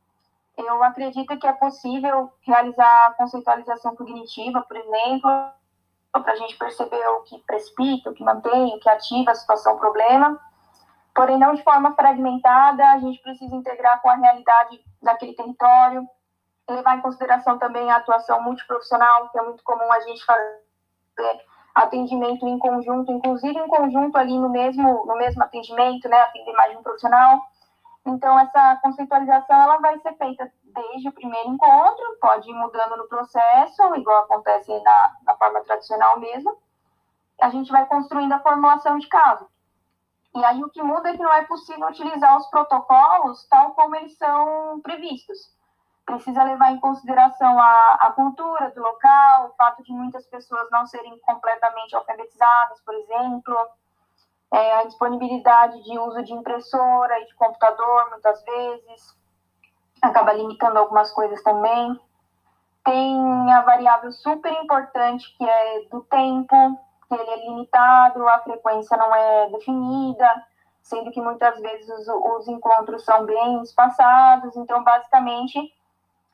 Eu 0.59 0.83
acredito 0.83 1.37
que 1.39 1.47
é 1.47 1.53
possível 1.53 2.33
realizar 2.43 3.15
conceitualização 3.17 3.95
cognitiva, 3.95 4.63
por 4.63 4.77
exemplo, 4.77 5.31
para 6.21 6.33
a 6.33 6.37
gente 6.37 6.57
perceber 6.57 7.07
o 7.09 7.23
que 7.23 7.39
precipita, 7.41 8.11
o 8.11 8.15
que 8.15 8.25
mantém, 8.25 8.75
o 8.75 8.81
que 8.81 8.89
ativa 8.89 9.31
a 9.31 9.35
situação 9.35 9.77
problema. 9.77 10.41
Porém, 11.15 11.39
não 11.39 11.55
de 11.55 11.63
forma 11.63 11.95
fragmentada, 11.95 12.85
a 12.91 12.99
gente 12.99 13.21
precisa 13.23 13.55
integrar 13.55 14.01
com 14.03 14.11
a 14.11 14.17
realidade 14.17 14.81
daquele 15.03 15.35
território, 15.35 16.07
levar 16.69 16.97
em 16.97 17.03
consideração 17.03 17.59
também 17.59 17.91
a 17.91 17.97
atuação 17.97 18.43
multiprofissional, 18.43 19.29
que 19.29 19.39
é 19.39 19.43
muito 19.43 19.63
comum 19.63 19.91
a 19.93 20.01
gente 20.01 20.25
fazer 20.25 21.41
atendimento 21.75 22.47
em 22.47 22.59
conjunto, 22.59 23.11
inclusive 23.11 23.59
em 23.59 23.69
conjunto 23.69 24.17
ali 24.17 24.39
no 24.39 24.49
mesmo, 24.49 25.05
no 25.07 25.17
mesmo 25.17 25.43
atendimento, 25.43 26.09
né, 26.09 26.21
atender 26.21 26.53
mais 26.53 26.73
de 26.73 26.79
um 26.79 26.83
profissional. 26.83 27.41
Então, 28.07 28.39
essa 28.39 28.79
conceitualização, 28.83 29.61
ela 29.61 29.79
vai 29.79 29.99
ser 29.99 30.15
feita 30.15 30.51
desde 30.75 31.09
o 31.09 31.13
primeiro 31.13 31.49
encontro, 31.51 32.19
pode 32.21 32.51
ir 32.51 32.55
mudando 32.55 32.97
no 32.97 33.09
processo, 33.09 33.95
igual 33.97 34.25
acontece 34.25 34.73
na, 34.83 35.17
na 35.25 35.37
forma 35.37 35.61
tradicional 35.63 36.19
mesmo. 36.19 36.57
A 37.41 37.49
gente 37.51 37.71
vai 37.71 37.87
construindo 37.87 38.33
a 38.33 38.41
formulação 38.41 38.99
de 38.99 39.07
caso. 39.09 39.47
E 40.35 40.45
aí, 40.45 40.63
o 40.65 40.71
que 40.71 40.83
muda 40.83 41.11
é 41.11 41.17
que 41.17 41.23
não 41.23 41.33
é 41.33 41.45
possível 41.45 41.87
utilizar 41.89 42.37
os 42.37 42.47
protocolos 42.49 43.47
tal 43.49 43.73
como 43.75 43.95
eles 43.95 44.17
são 44.17 44.81
previstos 44.81 45.55
precisa 46.05 46.45
levar 46.45 46.73
em 46.73 46.81
consideração 46.81 47.59
a, 47.59 47.95
a 48.01 48.13
cultura 48.13 48.71
do 48.71 48.83
local, 48.83 49.47
o 49.47 49.55
fato 49.55 49.83
de 49.83 49.93
muitas 49.93 50.27
pessoas 50.27 50.69
não 50.71 50.87
serem 50.87 51.19
completamente 51.21 51.97
alfabetizadas, 51.97 52.81
por 52.83 52.95
exemplo, 52.95 53.57
é, 54.53 54.81
a 54.81 54.85
disponibilidade 54.85 55.83
de 55.83 55.99
uso 55.99 56.23
de 56.23 56.33
impressora 56.33 57.19
e 57.21 57.27
de 57.27 57.35
computador, 57.35 58.11
muitas 58.11 58.45
vezes, 58.45 59.17
acaba 60.05 60.33
limitando 60.33 60.79
algumas 60.79 61.11
coisas 61.11 61.43
também. 61.43 61.99
Tem 62.85 63.53
a 63.53 63.63
variável 63.63 64.13
super 64.13 64.53
importante 64.63 65.35
que 65.37 65.49
é 65.49 65.85
do 65.91 66.03
tempo, 66.03 66.79
que 67.09 67.15
ele 67.15 67.31
é 67.31 67.49
limitado, 67.49 68.29
a 68.29 68.39
frequência 68.41 68.97
não 68.97 69.15
é 69.15 69.49
definida, 69.51 70.29
sendo 70.83 71.11
que 71.11 71.21
muitas 71.21 71.59
vezes 71.61 71.89
os, 71.89 72.09
os 72.09 72.49
encontros 72.49 73.05
são 73.05 73.25
bem 73.25 73.63
espaçados, 73.63 74.55
então, 74.57 74.85
basicamente, 74.85 75.59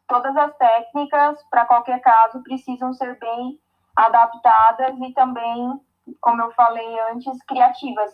todas 0.08 0.36
as 0.36 0.56
técnicas, 0.56 1.40
para 1.48 1.66
qualquer 1.66 2.00
caso, 2.00 2.42
precisam 2.42 2.92
ser 2.92 3.16
bem 3.18 3.60
adaptadas 3.94 4.98
e 4.98 5.12
também, 5.12 5.80
como 6.20 6.42
eu 6.42 6.50
falei 6.52 7.00
antes, 7.12 7.40
criativas. 7.44 8.10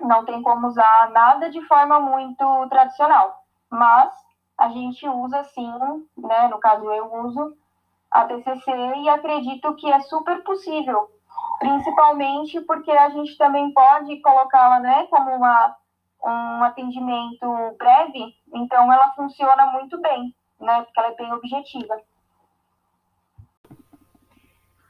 Não 0.00 0.24
tem 0.24 0.40
como 0.42 0.68
usar 0.68 1.10
nada 1.10 1.50
de 1.50 1.60
forma 1.66 1.98
muito 1.98 2.68
tradicional, 2.68 3.42
mas 3.68 4.25
a 4.58 4.68
gente 4.70 5.08
usa 5.08 5.44
sim, 5.44 5.72
né, 6.16 6.48
no 6.48 6.58
caso 6.58 6.84
eu 6.90 7.12
uso 7.24 7.56
a 8.10 8.24
TCC 8.24 8.70
e 8.70 9.08
acredito 9.08 9.74
que 9.74 9.90
é 9.90 10.00
super 10.00 10.42
possível 10.42 11.10
principalmente 11.58 12.60
porque 12.62 12.90
a 12.90 13.08
gente 13.10 13.36
também 13.36 13.72
pode 13.72 14.20
colocá-la 14.20 14.80
né, 14.80 15.06
como 15.08 15.30
uma, 15.30 15.76
um 16.22 16.64
atendimento 16.64 17.46
breve, 17.78 18.34
então 18.54 18.92
ela 18.92 19.12
funciona 19.14 19.66
muito 19.66 20.00
bem, 20.00 20.34
né, 20.60 20.82
porque 20.82 21.00
ela 21.00 21.08
é 21.08 21.16
bem 21.16 21.32
objetiva. 21.32 22.00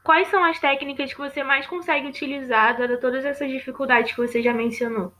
Quais 0.03 0.29
são 0.29 0.45
as 0.45 0.59
técnicas 0.61 1.13
que 1.13 1.19
você 1.19 1.43
mais 1.43 1.67
consegue 1.67 2.07
utilizar, 2.07 2.77
dada 2.79 2.99
todas 2.99 3.25
essas 3.25 3.49
dificuldades 3.49 4.13
que 4.13 4.21
você 4.21 4.41
já 4.41 4.53
mencionou? 4.53 5.13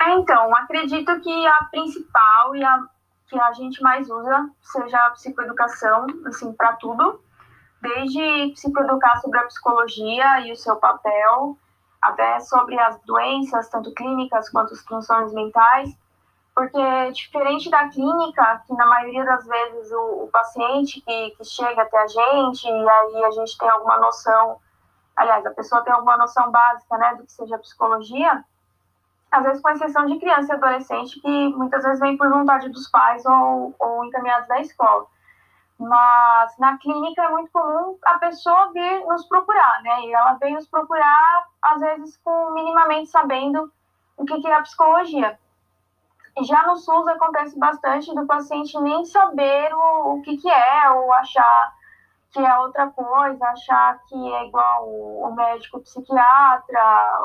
É, 0.00 0.10
então, 0.14 0.54
acredito 0.56 1.20
que 1.20 1.46
a 1.46 1.64
principal 1.70 2.56
e 2.56 2.64
a 2.64 2.80
que 3.30 3.40
a 3.40 3.52
gente 3.52 3.80
mais 3.80 4.10
usa 4.10 4.50
seja 4.60 4.98
a 5.06 5.10
psicoeducação, 5.10 6.04
assim, 6.26 6.52
para 6.52 6.72
tudo, 6.72 7.22
desde 7.80 8.52
psicoeducar 8.54 9.20
sobre 9.20 9.38
a 9.38 9.46
psicologia 9.46 10.40
e 10.40 10.52
o 10.52 10.56
seu 10.56 10.74
papel, 10.76 11.56
até 12.02 12.40
sobre 12.40 12.78
as 12.78 13.00
doenças, 13.02 13.68
tanto 13.68 13.94
clínicas 13.94 14.50
quanto 14.50 14.74
as 14.74 14.82
transtornos 14.82 15.32
mentais, 15.32 15.96
porque 16.54 17.12
diferente 17.12 17.70
da 17.70 17.88
clínica, 17.88 18.62
que 18.66 18.74
na 18.74 18.86
maioria 18.86 19.24
das 19.24 19.46
vezes 19.46 19.92
o, 19.92 20.24
o 20.24 20.28
paciente 20.32 21.00
que, 21.00 21.30
que 21.30 21.44
chega 21.44 21.82
até 21.82 21.98
a 21.98 22.06
gente, 22.08 22.66
e 22.66 22.88
aí 22.88 23.24
a 23.24 23.30
gente 23.30 23.56
tem 23.56 23.68
alguma 23.68 23.98
noção, 23.98 24.58
aliás, 25.14 25.46
a 25.46 25.50
pessoa 25.50 25.82
tem 25.82 25.92
alguma 25.92 26.16
noção 26.16 26.50
básica, 26.50 26.98
né, 26.98 27.14
do 27.14 27.24
que 27.24 27.32
seja 27.32 27.58
psicologia, 27.58 28.44
às 29.30 29.42
vezes 29.44 29.62
com 29.62 29.70
exceção 29.70 30.06
de 30.06 30.18
criança 30.18 30.52
e 30.52 30.56
adolescente, 30.56 31.20
que 31.20 31.48
muitas 31.50 31.84
vezes 31.84 32.00
vem 32.00 32.16
por 32.16 32.28
vontade 32.28 32.68
dos 32.68 32.88
pais 32.88 33.24
ou, 33.24 33.74
ou 33.78 34.04
encaminhados 34.04 34.48
da 34.48 34.60
escola. 34.60 35.06
Mas 35.78 36.58
na 36.58 36.76
clínica 36.78 37.22
é 37.22 37.28
muito 37.30 37.50
comum 37.52 37.96
a 38.04 38.18
pessoa 38.18 38.70
vir 38.72 39.04
nos 39.06 39.26
procurar, 39.26 39.82
né? 39.82 40.02
E 40.02 40.12
ela 40.12 40.34
vem 40.34 40.54
nos 40.54 40.66
procurar, 40.66 41.46
às 41.62 41.80
vezes, 41.80 42.18
com 42.18 42.50
minimamente 42.52 43.08
sabendo 43.08 43.72
o 44.16 44.26
que, 44.26 44.40
que 44.40 44.48
é 44.48 44.54
a 44.54 44.62
psicologia. 44.62 45.38
Já 46.42 46.66
no 46.66 46.76
SUS 46.76 47.06
acontece 47.08 47.58
bastante 47.58 48.14
do 48.14 48.26
paciente 48.26 48.78
nem 48.80 49.04
saber 49.04 49.72
o, 49.74 50.14
o 50.14 50.22
que, 50.22 50.36
que 50.36 50.50
é, 50.50 50.90
ou 50.90 51.12
achar 51.14 51.72
que 52.32 52.38
é 52.38 52.58
outra 52.58 52.88
coisa, 52.88 53.44
achar 53.44 53.98
que 54.06 54.32
é 54.32 54.46
igual 54.46 54.88
o 54.88 55.32
médico 55.34 55.80
psiquiatra, 55.80 56.80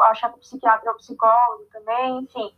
achar 0.09 0.29
que 0.31 0.37
o 0.37 0.41
psiquiatra 0.41 0.89
é 0.89 0.93
o 0.93 0.97
psicólogo 0.97 1.63
também, 1.71 2.19
enfim. 2.19 2.53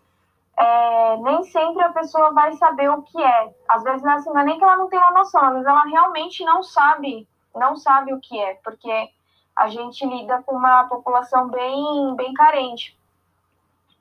É, 0.56 1.18
nem 1.18 1.44
sempre 1.44 1.84
a 1.84 1.92
pessoa 1.92 2.34
vai 2.34 2.54
saber 2.54 2.90
o 2.90 3.04
que 3.04 3.22
é. 3.22 3.54
Às 3.68 3.84
vezes 3.84 4.06
assim, 4.06 4.30
não 4.30 4.40
é 4.40 4.44
nem 4.44 4.58
que 4.58 4.64
ela 4.64 4.78
não 4.78 4.90
tem 4.90 4.98
uma 4.98 5.12
noção, 5.12 5.52
vezes 5.52 5.68
ela 5.68 5.84
realmente 5.84 6.44
não 6.46 6.64
sabe, 6.64 7.28
não 7.54 7.76
sabe 7.76 8.14
o 8.14 8.20
que 8.20 8.40
é, 8.40 8.56
porque 8.64 9.10
a 9.56 9.68
gente 9.68 10.06
lida 10.06 10.42
com 10.44 10.56
uma 10.56 10.86
população 10.86 11.50
bem, 11.50 12.16
bem 12.16 12.34
carente. 12.34 12.98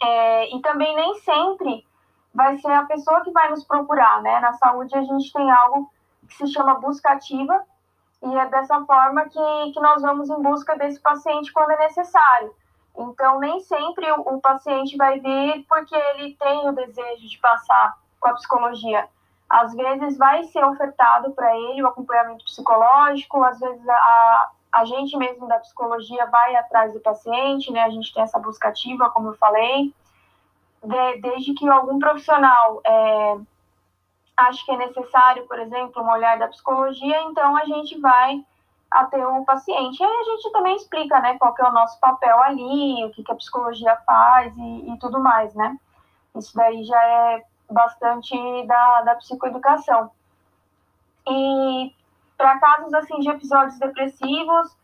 É, 0.01 0.55
e 0.55 0.61
também 0.61 0.95
nem 0.95 1.15
sempre 1.17 1.87
vai 2.33 2.57
ser 2.59 2.71
a 2.71 2.85
pessoa 2.85 3.23
que 3.23 3.31
vai 3.33 3.51
nos 3.51 3.65
procurar, 3.65 4.23
né? 4.23 4.39
Na 4.41 4.53
saúde 4.53 4.95
a 4.95 5.03
gente 5.03 5.33
tem 5.33 5.51
algo 5.51 5.91
que 6.29 6.35
se 6.35 6.47
chama 6.53 6.75
busca 6.75 7.13
ativa, 7.13 7.65
e 8.23 8.35
é 8.35 8.47
dessa 8.49 8.85
forma 8.85 9.25
que, 9.25 9.73
que 9.73 9.81
nós 9.81 10.03
vamos 10.03 10.29
em 10.31 10.43
busca 10.43 10.77
desse 10.77 11.01
paciente 11.01 11.53
quando 11.53 11.73
é 11.73 11.79
necessário. 11.79 12.55
Então, 12.99 13.39
nem 13.39 13.61
sempre 13.61 14.11
o, 14.13 14.21
o 14.21 14.41
paciente 14.41 14.97
vai 14.97 15.21
vir 15.21 15.65
porque 15.69 15.95
ele 15.95 16.35
tem 16.35 16.69
o 16.69 16.73
desejo 16.73 17.29
de 17.29 17.39
passar 17.39 17.97
com 18.19 18.29
a 18.29 18.35
psicologia. 18.35 19.07
Às 19.49 19.75
vezes 19.75 20.17
vai 20.17 20.45
ser 20.45 20.65
ofertado 20.65 21.31
para 21.33 21.55
ele 21.57 21.83
o 21.83 21.87
acompanhamento 21.87 22.45
psicológico, 22.45 23.45
às 23.45 23.61
vezes 23.61 23.89
a, 23.89 24.51
a 24.73 24.85
gente 24.85 25.17
mesmo 25.17 25.47
da 25.47 25.59
psicologia 25.59 26.27
vai 26.27 26.57
atrás 26.57 26.93
do 26.93 27.01
paciente, 27.01 27.71
né? 27.71 27.83
A 27.83 27.91
gente 27.91 28.13
tem 28.13 28.23
essa 28.23 28.39
busca 28.39 28.69
ativa, 28.69 29.11
como 29.11 29.29
eu 29.29 29.35
falei. 29.35 29.95
De, 30.83 31.21
desde 31.21 31.55
que 31.55 31.69
algum 31.69 31.99
profissional 31.99 32.81
é, 32.85 33.37
acho 34.37 34.65
que 34.65 34.73
é 34.73 34.77
necessário, 34.77 35.47
por 35.47 35.59
exemplo, 35.59 36.03
um 36.03 36.11
olhar 36.11 36.39
da 36.39 36.49
psicologia, 36.49 37.23
então 37.23 37.57
a 37.57 37.65
gente 37.65 37.99
vai 38.01 38.45
até 38.91 39.27
o 39.27 39.45
paciente. 39.45 40.01
E 40.01 40.05
aí 40.05 40.17
a 40.17 40.25
gente 40.25 40.53
também 40.53 40.77
explica, 40.77 41.21
né, 41.21 41.37
qual 41.39 41.55
que 41.55 41.63
é 41.63 41.69
o 41.69 41.73
nosso 41.73 41.99
papel 41.99 42.41
ali, 42.43 43.05
o 43.05 43.11
que, 43.11 43.23
que 43.23 43.33
a 43.33 43.37
psicologia 43.37 43.97
faz 44.07 44.57
e, 44.57 44.93
e 44.93 44.99
tudo 44.99 45.21
mais, 45.21 45.55
né? 45.55 45.77
Isso 46.35 46.55
daí 46.55 46.85
já 46.85 47.03
é 47.03 47.45
bastante 47.71 48.37
da, 48.67 49.03
da 49.03 49.15
psicoeducação. 49.17 50.11
E 51.27 51.95
para 52.37 52.59
casos, 52.59 52.93
assim, 52.95 53.19
de 53.21 53.31
episódios 53.31 53.79
depressivos, 53.79 54.77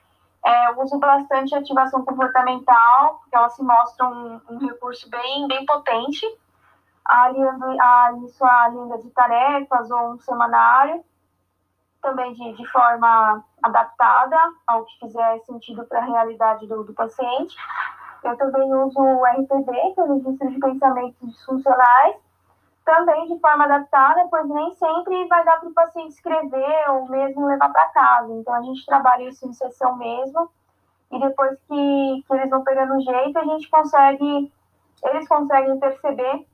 é, 0.44 0.70
eu 0.70 0.80
uso 0.80 0.98
bastante 0.98 1.54
ativação 1.54 2.04
comportamental, 2.04 3.18
porque 3.20 3.36
ela 3.36 3.50
se 3.50 3.62
mostra 3.62 4.06
um, 4.06 4.40
um 4.48 4.58
recurso 4.58 5.08
bem, 5.08 5.46
bem 5.46 5.64
potente 5.66 6.26
aliando 7.04 7.64
a 7.80 8.12
isso 8.24 8.44
a 8.44 8.68
linha 8.68 8.98
de 8.98 9.10
tarefas 9.10 9.90
ou 9.90 10.12
um 10.12 10.18
semanário, 10.18 11.04
também 12.00 12.32
de, 12.34 12.52
de 12.54 12.66
forma 12.70 13.44
adaptada 13.62 14.36
ao 14.66 14.84
que 14.84 14.98
fizer 15.00 15.38
sentido 15.40 15.84
para 15.84 16.00
a 16.00 16.04
realidade 16.04 16.66
do, 16.66 16.82
do 16.82 16.92
paciente. 16.92 17.56
Eu 18.24 18.36
também 18.36 18.72
uso 18.74 19.00
o 19.00 19.24
RPD, 19.24 19.94
que 19.94 20.00
é 20.00 20.02
o 20.02 20.14
Registro 20.14 20.50
de 20.50 20.58
Pensamentos 20.58 21.32
Disfuncionais, 21.32 22.16
também 22.84 23.26
de 23.28 23.38
forma 23.40 23.64
adaptada, 23.64 24.26
pois 24.28 24.48
nem 24.48 24.72
sempre 24.74 25.28
vai 25.28 25.44
dar 25.44 25.60
para 25.60 25.68
o 25.68 25.74
paciente 25.74 26.14
escrever 26.14 26.90
ou 26.90 27.08
mesmo 27.08 27.46
levar 27.46 27.72
para 27.72 27.88
casa. 27.90 28.32
Então, 28.32 28.54
a 28.54 28.62
gente 28.62 28.84
trabalha 28.84 29.28
isso 29.28 29.46
em 29.46 29.52
sessão 29.52 29.96
mesmo, 29.96 30.50
e 31.10 31.20
depois 31.20 31.58
que, 31.68 32.24
que 32.26 32.34
eles 32.34 32.50
vão 32.50 32.64
pegando 32.64 33.00
jeito, 33.00 33.38
a 33.38 33.44
gente 33.44 33.68
consegue, 33.68 34.52
eles 35.04 35.28
conseguem 35.28 35.78
perceber 35.78 36.46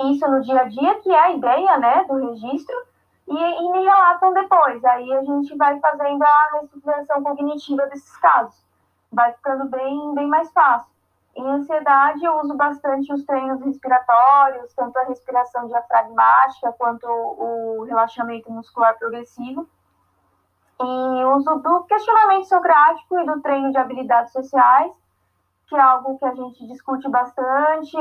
isso 0.00 0.28
no 0.28 0.40
dia 0.42 0.60
a 0.60 0.64
dia, 0.64 0.94
que 1.00 1.10
é 1.10 1.18
a 1.18 1.32
ideia 1.32 1.78
né, 1.78 2.04
do 2.04 2.14
registro, 2.30 2.76
e, 3.28 3.34
e 3.34 3.72
me 3.72 3.84
relatam 3.84 4.32
depois. 4.32 4.84
Aí 4.84 5.12
a 5.12 5.22
gente 5.22 5.56
vai 5.56 5.78
fazendo 5.80 6.22
a 6.22 6.48
reestruturação 6.52 7.22
cognitiva 7.22 7.86
desses 7.86 8.16
casos. 8.18 8.62
Vai 9.10 9.32
ficando 9.32 9.66
bem, 9.66 10.14
bem 10.14 10.26
mais 10.26 10.50
fácil. 10.52 10.90
Em 11.34 11.46
ansiedade, 11.46 12.22
eu 12.24 12.38
uso 12.40 12.54
bastante 12.54 13.12
os 13.12 13.24
treinos 13.24 13.60
respiratórios, 13.62 14.74
tanto 14.74 14.98
a 14.98 15.04
respiração 15.04 15.66
diafragmática 15.66 16.72
quanto 16.72 17.06
o 17.06 17.84
relaxamento 17.84 18.50
muscular 18.52 18.98
progressivo. 18.98 19.66
E 20.80 21.24
uso 21.24 21.56
do 21.60 21.84
questionamento 21.84 22.44
socrático 22.44 23.18
e 23.18 23.24
do 23.24 23.40
treino 23.40 23.70
de 23.70 23.78
habilidades 23.78 24.32
sociais, 24.32 24.92
que 25.68 25.76
é 25.76 25.80
algo 25.80 26.18
que 26.18 26.24
a 26.24 26.34
gente 26.34 26.66
discute 26.66 27.08
bastante, 27.08 27.96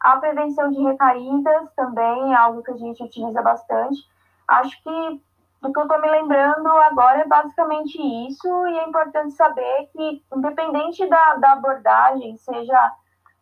a 0.00 0.16
prevenção 0.16 0.70
de 0.70 0.82
recaídas 0.82 1.70
também 1.74 2.32
é 2.32 2.36
algo 2.36 2.62
que 2.62 2.70
a 2.70 2.76
gente 2.76 3.02
utiliza 3.02 3.42
bastante. 3.42 4.00
Acho 4.48 4.82
que 4.82 5.22
do 5.60 5.72
que 5.72 5.78
eu 5.78 5.82
estou 5.82 6.00
me 6.00 6.10
lembrando 6.10 6.68
agora 6.68 7.20
é 7.20 7.26
basicamente 7.26 8.00
isso, 8.26 8.48
e 8.66 8.78
é 8.78 8.88
importante 8.88 9.32
saber 9.34 9.90
que, 9.92 10.24
independente 10.34 11.06
da, 11.06 11.34
da 11.34 11.52
abordagem, 11.52 12.36
seja 12.38 12.92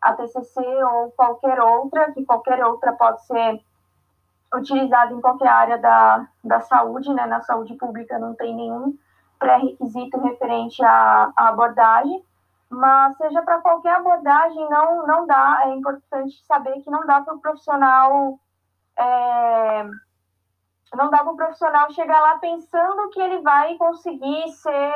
a 0.01 0.13
TCC 0.13 0.61
ou 0.83 1.11
qualquer 1.11 1.61
outra, 1.61 2.11
que 2.11 2.25
qualquer 2.25 2.63
outra 2.65 2.91
pode 2.93 3.25
ser 3.25 3.61
utilizada 4.53 5.13
em 5.13 5.21
qualquer 5.21 5.47
área 5.47 5.77
da, 5.77 6.27
da 6.43 6.59
saúde, 6.59 7.13
né? 7.13 7.25
Na 7.25 7.41
saúde 7.41 7.75
pública 7.75 8.19
não 8.19 8.33
tem 8.33 8.53
nenhum 8.53 8.97
pré-requisito 9.37 10.19
referente 10.19 10.83
à, 10.83 11.31
à 11.35 11.47
abordagem, 11.49 12.23
mas 12.69 13.17
seja 13.17 13.41
para 13.41 13.61
qualquer 13.61 13.95
abordagem, 13.95 14.69
não, 14.69 15.07
não 15.07 15.25
dá, 15.25 15.61
é 15.65 15.69
importante 15.71 16.45
saber 16.45 16.81
que 16.81 16.91
não 16.91 17.05
dá 17.05 17.21
para 17.21 17.33
o 17.33 17.39
profissional, 17.39 18.39
é, 18.97 19.83
não 20.93 21.09
dá 21.09 21.19
para 21.19 21.31
o 21.31 21.35
profissional 21.35 21.91
chegar 21.91 22.21
lá 22.21 22.37
pensando 22.37 23.09
que 23.09 23.19
ele 23.19 23.41
vai 23.41 23.75
conseguir 23.75 24.49
ser 24.49 24.93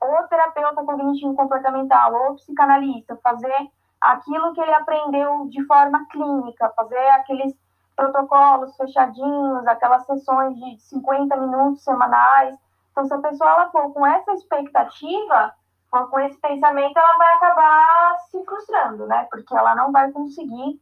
ou 0.00 0.26
terapeuta 0.28 0.82
cognitivo 0.84 1.34
comportamental 1.34 2.14
ou 2.14 2.34
psicanalista, 2.34 3.16
fazer 3.22 3.70
aquilo 4.00 4.52
que 4.54 4.60
ele 4.60 4.74
aprendeu 4.74 5.46
de 5.48 5.64
forma 5.66 6.06
clínica, 6.10 6.72
fazer 6.74 7.08
aqueles 7.10 7.54
protocolos 7.94 8.76
fechadinhos, 8.76 9.66
aquelas 9.66 10.04
sessões 10.06 10.56
de 10.56 10.78
50 10.80 11.36
minutos 11.36 11.84
semanais. 11.84 12.56
Então, 12.90 13.04
se 13.04 13.14
a 13.14 13.18
pessoa 13.18 13.50
ela 13.50 13.70
for 13.70 13.92
com 13.92 14.04
essa 14.04 14.32
expectativa, 14.32 15.54
com 15.92 16.20
esse 16.20 16.40
pensamento, 16.40 16.96
ela 16.96 17.18
vai 17.18 17.34
acabar 17.34 18.18
se 18.30 18.42
frustrando, 18.44 19.06
né? 19.06 19.26
Porque 19.30 19.54
ela 19.54 19.74
não 19.74 19.92
vai 19.92 20.10
conseguir 20.10 20.80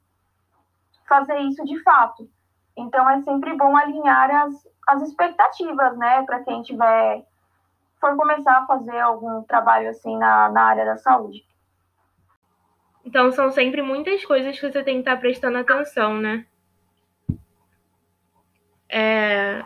fazer 1.08 1.38
isso 1.40 1.64
de 1.64 1.82
fato. 1.82 2.30
Então, 2.76 3.08
é 3.10 3.20
sempre 3.22 3.56
bom 3.56 3.76
alinhar 3.76 4.30
as, 4.30 4.68
as 4.86 5.02
expectativas, 5.02 5.96
né? 5.98 6.22
Para 6.22 6.44
quem 6.44 6.62
tiver, 6.62 7.26
for 8.00 8.16
começar 8.16 8.58
a 8.58 8.66
fazer 8.66 9.00
algum 9.00 9.42
trabalho 9.42 9.90
assim 9.90 10.16
na, 10.16 10.48
na 10.48 10.62
área 10.62 10.84
da 10.84 10.96
saúde. 10.96 11.44
Então, 13.04 13.32
são 13.32 13.50
sempre 13.50 13.82
muitas 13.82 14.24
coisas 14.24 14.58
que 14.58 14.70
você 14.70 14.84
tem 14.84 14.94
que 14.94 15.00
estar 15.00 15.16
prestando 15.16 15.58
atenção, 15.58 16.14
né? 16.18 16.46
É... 18.88 19.64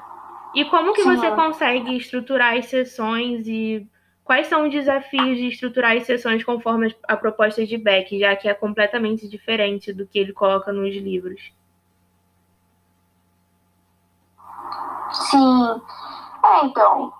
E 0.54 0.64
como 0.66 0.94
que 0.94 1.02
você 1.02 1.30
consegue 1.32 1.96
estruturar 1.96 2.56
as 2.56 2.66
sessões 2.66 3.46
e 3.46 3.86
Quais 4.24 4.46
são 4.46 4.64
os 4.66 4.70
desafios 4.70 5.36
de 5.36 5.48
estruturar 5.48 5.96
as 5.96 6.06
sessões 6.06 6.42
conforme 6.42 6.96
a 7.06 7.16
proposta 7.16 7.64
de 7.66 7.76
Beck, 7.76 8.18
já 8.18 8.34
que 8.34 8.48
é 8.48 8.54
completamente 8.54 9.28
diferente 9.28 9.92
do 9.92 10.06
que 10.06 10.18
ele 10.18 10.32
coloca 10.32 10.72
nos 10.72 10.94
livros? 10.94 11.52
Sim. 15.12 15.82
É, 16.42 16.64
então, 16.64 17.12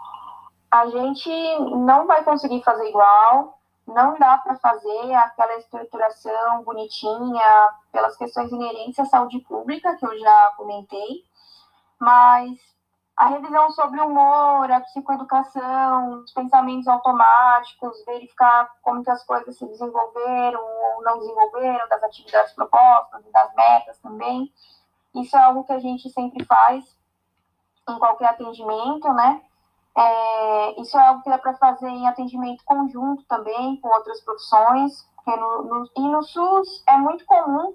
a 0.70 0.86
gente 0.86 1.28
não 1.76 2.06
vai 2.06 2.24
conseguir 2.24 2.62
fazer 2.62 2.88
igual, 2.88 3.58
não 3.86 4.18
dá 4.18 4.38
para 4.38 4.56
fazer 4.56 5.14
aquela 5.14 5.56
estruturação 5.58 6.62
bonitinha 6.64 7.68
pelas 7.92 8.16
questões 8.16 8.50
inerentes 8.50 8.98
à 8.98 9.04
saúde 9.04 9.40
pública, 9.40 9.94
que 9.96 10.06
eu 10.06 10.18
já 10.18 10.54
comentei, 10.56 11.22
mas 12.00 12.73
a 13.16 13.26
revisão 13.26 13.70
sobre 13.70 14.00
o 14.00 14.06
humor, 14.06 14.70
a 14.70 14.80
psicoeducação, 14.80 16.22
os 16.22 16.32
pensamentos 16.32 16.88
automáticos, 16.88 18.04
verificar 18.04 18.68
como 18.82 19.04
que 19.04 19.10
as 19.10 19.24
coisas 19.24 19.56
se 19.56 19.66
desenvolveram 19.66 20.60
ou 20.60 21.02
não 21.02 21.18
desenvolveram, 21.18 21.88
das 21.88 22.02
atividades 22.02 22.52
propostas, 22.54 23.24
das 23.32 23.54
metas 23.54 23.98
também. 23.98 24.52
Isso 25.14 25.36
é 25.36 25.40
algo 25.40 25.62
que 25.64 25.72
a 25.72 25.78
gente 25.78 26.10
sempre 26.10 26.44
faz 26.44 26.84
em 27.88 27.98
qualquer 27.98 28.30
atendimento, 28.30 29.12
né? 29.12 29.42
É, 29.96 30.80
isso 30.80 30.98
é 30.98 31.06
algo 31.06 31.22
que 31.22 31.30
dá 31.30 31.38
para 31.38 31.54
fazer 31.54 31.88
em 31.88 32.08
atendimento 32.08 32.64
conjunto 32.64 33.24
também 33.28 33.76
com 33.80 33.88
outras 33.88 34.20
profissões. 34.22 35.08
No, 35.24 35.62
no, 35.62 35.90
e 35.96 36.08
no 36.08 36.22
SUS 36.22 36.82
é 36.86 36.98
muito 36.98 37.24
comum 37.24 37.74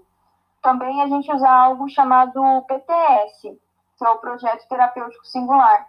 também 0.61 1.01
a 1.01 1.07
gente 1.07 1.31
usar 1.31 1.51
algo 1.51 1.89
chamado 1.89 2.41
PTS, 2.67 3.57
que 3.99 4.05
é 4.05 4.09
o 4.09 4.17
Projeto 4.17 4.65
Terapêutico 4.67 5.27
Singular. 5.27 5.85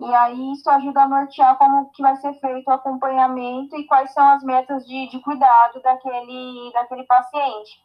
E 0.00 0.14
aí 0.14 0.52
isso 0.52 0.68
ajuda 0.68 1.02
a 1.02 1.08
nortear 1.08 1.56
como 1.56 1.88
que 1.90 2.02
vai 2.02 2.16
ser 2.16 2.34
feito 2.40 2.68
o 2.68 2.72
acompanhamento 2.72 3.76
e 3.76 3.86
quais 3.86 4.12
são 4.12 4.28
as 4.30 4.42
metas 4.42 4.84
de, 4.84 5.08
de 5.08 5.20
cuidado 5.20 5.80
daquele, 5.80 6.72
daquele 6.74 7.04
paciente. 7.04 7.80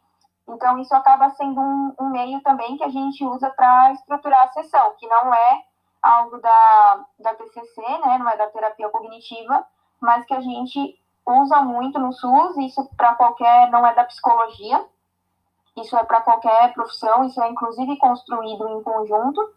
Então, 0.47 0.79
isso 0.79 0.95
acaba 0.95 1.29
sendo 1.31 1.61
um, 1.61 1.93
um 1.99 2.09
meio 2.09 2.41
também 2.41 2.75
que 2.75 2.83
a 2.83 2.89
gente 2.89 3.23
usa 3.23 3.49
para 3.51 3.91
estruturar 3.93 4.45
a 4.45 4.51
sessão, 4.51 4.95
que 4.97 5.05
não 5.05 5.31
é 5.31 5.63
algo 6.01 6.39
da, 6.39 7.05
da 7.19 7.35
TCC, 7.35 7.81
né, 7.81 8.17
não 8.17 8.29
é 8.29 8.37
da 8.37 8.47
terapia 8.47 8.89
cognitiva, 8.89 9.65
mas 10.01 10.25
que 10.25 10.33
a 10.33 10.41
gente 10.41 10.99
usa 11.25 11.61
muito 11.61 11.99
no 11.99 12.13
SUS, 12.13 12.57
isso 12.57 12.89
para 12.95 13.13
qualquer, 13.15 13.69
não 13.69 13.85
é 13.85 13.93
da 13.93 14.05
psicologia, 14.05 14.83
isso 15.75 15.95
é 15.95 16.03
para 16.03 16.21
qualquer 16.21 16.73
profissão, 16.73 17.25
isso 17.25 17.41
é 17.41 17.49
inclusive 17.49 17.97
construído 17.97 18.67
em 18.69 18.81
conjunto, 18.81 19.56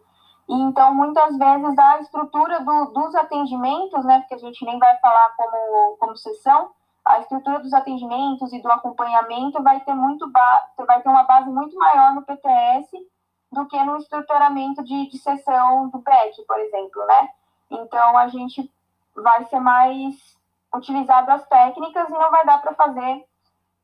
então 0.52 0.94
muitas 0.94 1.36
vezes 1.38 1.78
a 1.78 2.00
estrutura 2.00 2.60
do, 2.60 2.86
dos 2.86 3.14
atendimentos, 3.14 4.04
né, 4.04 4.20
porque 4.20 4.34
a 4.34 4.38
gente 4.38 4.64
nem 4.64 4.78
vai 4.78 4.96
falar 4.98 5.34
como, 5.36 5.96
como 5.98 6.16
sessão, 6.16 6.70
a 7.04 7.20
estrutura 7.20 7.60
dos 7.60 7.72
atendimentos 7.72 8.52
e 8.52 8.60
do 8.60 8.70
acompanhamento 8.70 9.62
vai 9.62 9.80
ter 9.80 9.94
muito 9.94 10.30
vai 10.30 11.02
ter 11.02 11.08
uma 11.08 11.22
base 11.22 11.48
muito 11.50 11.76
maior 11.76 12.14
no 12.14 12.22
PTS 12.22 12.90
do 13.50 13.66
que 13.66 13.82
no 13.84 13.96
estruturamento 13.96 14.84
de, 14.84 15.08
de 15.08 15.18
sessão 15.18 15.88
do 15.88 16.00
PEC, 16.00 16.44
por 16.46 16.58
exemplo, 16.58 17.04
né? 17.06 17.28
Então, 17.70 18.16
a 18.16 18.28
gente 18.28 18.70
vai 19.14 19.44
ser 19.46 19.60
mais 19.60 20.14
utilizado 20.74 21.30
as 21.30 21.46
técnicas 21.48 22.08
e 22.08 22.12
não 22.12 22.30
vai 22.30 22.44
dar 22.44 22.60
para 22.60 22.74
fazer 22.74 23.24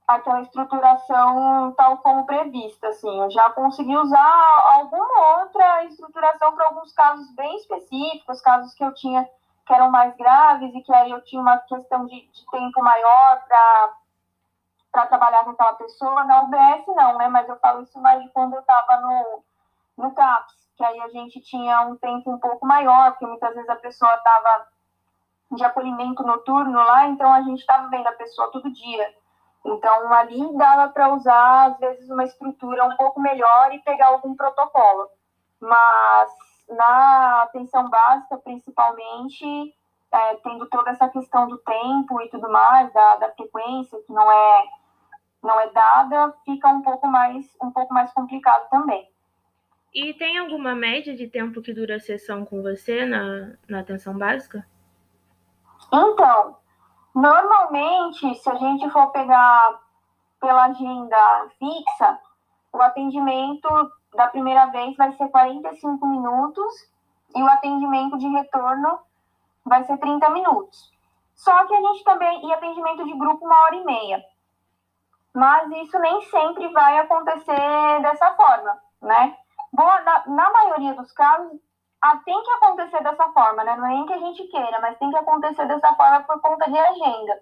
aquela 0.07 0.41
estruturação 0.43 1.73
tal 1.77 1.99
como 1.99 2.27
prevista, 2.27 2.89
assim. 2.89 3.21
Eu 3.21 3.31
já 3.31 3.51
consegui 3.51 3.97
usar 3.97 4.63
alguma 4.77 5.41
outra 5.41 5.85
estruturação 5.85 6.55
para 6.55 6.67
alguns 6.67 6.93
casos 6.93 7.31
bem 7.35 7.57
específicos, 7.57 8.41
casos 8.41 8.73
que 8.75 8.85
eu 8.85 8.95
tinha 8.95 9.29
que 9.67 9.75
eram 9.75 9.91
mais 9.91 10.17
graves 10.17 10.73
e 10.75 10.81
que 10.81 10.95
aí 10.95 11.11
eu 11.11 11.21
tinha 11.23 11.43
uma 11.43 11.59
questão 11.59 12.07
de, 12.07 12.15
de 12.29 12.51
tempo 12.51 12.81
maior 12.83 13.43
para 14.93 15.07
trabalhar 15.07 15.43
com 15.43 15.51
aquela 15.51 15.75
pessoa. 15.75 16.25
Na 16.25 16.43
UBS 16.43 16.87
não, 16.87 17.19
né? 17.19 17.27
Mas 17.29 17.49
eu 17.49 17.57
falo 17.57 17.83
isso 17.83 18.01
mais 18.01 18.23
de 18.23 18.29
quando 18.31 18.55
eu 18.55 18.61
estava 18.61 19.01
no, 19.01 19.43
no 19.99 20.15
CAPS, 20.15 20.55
que 20.77 20.85
aí 20.85 21.01
a 21.01 21.09
gente 21.09 21.41
tinha 21.41 21.81
um 21.81 21.97
tempo 21.97 22.31
um 22.31 22.39
pouco 22.39 22.65
maior, 22.65 23.11
porque 23.11 23.27
muitas 23.27 23.55
vezes 23.55 23.69
a 23.69 23.77
pessoa 23.77 24.15
estava 24.15 24.69
de 25.51 25.65
acolhimento 25.65 26.23
noturno 26.23 26.79
lá, 26.79 27.07
então 27.07 27.33
a 27.33 27.43
gente 27.43 27.61
estava 27.61 27.89
vendo 27.89 28.07
a 28.07 28.13
pessoa 28.13 28.51
todo 28.53 28.73
dia. 28.73 29.15
Então, 29.67 30.13
ali 30.13 30.57
dava 30.57 30.93
para 30.93 31.13
usar, 31.13 31.67
às 31.67 31.79
vezes, 31.79 32.09
uma 32.09 32.25
estrutura 32.25 32.85
um 32.85 32.97
pouco 32.97 33.21
melhor 33.21 33.75
e 33.75 33.81
pegar 33.81 34.07
algum 34.07 34.35
protocolo. 34.37 35.09
Mas 35.61 36.31
na 36.69 37.43
atenção 37.43 37.91
básica, 37.91 38.37
principalmente, 38.39 39.75
é, 40.13 40.37
tendo 40.37 40.67
toda 40.69 40.91
essa 40.91 41.09
questão 41.09 41.49
do 41.49 41.59
tempo 41.59 42.23
e 42.23 42.29
tudo 42.29 42.49
mais, 42.49 42.93
da, 42.93 43.17
da 43.17 43.33
frequência, 43.33 43.99
que 44.07 44.13
não 44.13 44.31
é, 44.31 44.65
não 45.43 45.61
é 45.61 45.69
dada, 45.71 46.33
fica 46.45 46.69
um 46.69 46.83
pouco 46.83 47.09
mais, 47.09 47.45
um 47.61 47.73
pouco 47.73 47.93
mais 47.93 48.13
complicado 48.13 48.69
também. 48.71 49.11
E 49.93 50.15
tem 50.15 50.39
alguma 50.39 50.75
média 50.75 51.17
de 51.17 51.27
tempo 51.27 51.61
que 51.61 51.73
dura 51.73 51.97
a 51.97 52.01
sessão 52.01 52.45
com 52.45 52.63
você 52.63 53.05
na, 53.05 53.55
na 53.69 53.81
atenção 53.81 54.17
básica? 54.17 54.65
Então, 55.93 56.57
normalmente, 57.17 58.35
se 58.37 58.51
a 58.51 58.55
gente 58.55 58.89
for 58.91 59.11
pegar 59.11 59.81
pela 60.41 60.65
agenda 60.67 61.49
fixa, 61.59 62.21
o 62.73 62.81
atendimento 62.81 63.69
da 64.15 64.29
primeira 64.29 64.67
vez 64.67 64.95
vai 64.97 65.11
ser 65.13 65.29
45 65.29 66.07
minutos 66.07 66.73
e 67.35 67.43
o 67.43 67.49
atendimento 67.49 68.19
de 68.19 68.29
retorno 68.29 68.99
vai 69.65 69.83
ser 69.85 69.99
30 69.99 70.29
minutos. 70.31 70.93
Só 71.35 71.67
que 71.67 71.75
a 71.75 71.81
gente 71.81 72.05
também, 72.05 72.47
e 72.47 72.53
atendimento 72.53 73.05
de 73.05 73.15
grupo, 73.15 73.45
uma 73.45 73.63
hora 73.63 73.77
e 73.77 73.85
meia. 73.85 74.25
Mas 75.35 75.71
isso 75.73 75.99
nem 75.99 76.23
sempre 76.23 76.69
vai 76.69 76.99
acontecer 76.99 78.01
dessa 78.03 78.35
forma, 78.35 78.79
né? 79.03 79.37
boa, 79.73 80.01
na, 80.01 80.27
na 80.27 80.51
maioria 80.51 80.95
dos 80.95 81.13
casos, 81.13 81.61
ah, 82.03 82.17
tem 82.25 82.41
que 82.43 82.51
acontecer 82.51 83.03
dessa 83.03 83.29
forma, 83.31 83.65
né? 83.65 83.77
Não 83.77 83.87
é 83.87 83.91
nem 83.91 84.07
que 84.07 84.13
a 84.13 84.19
gente 84.19 84.45
queira, 84.49 84.81
mas 84.81 84.99
tem 84.99 85.11
que 85.11 85.17
acontecer 85.17 85.67
dessa 85.67 85.95
forma 85.95 86.23
por 86.23 86.41
conta 86.41 86.71
de 86.71 86.79
agenda. 86.79 87.41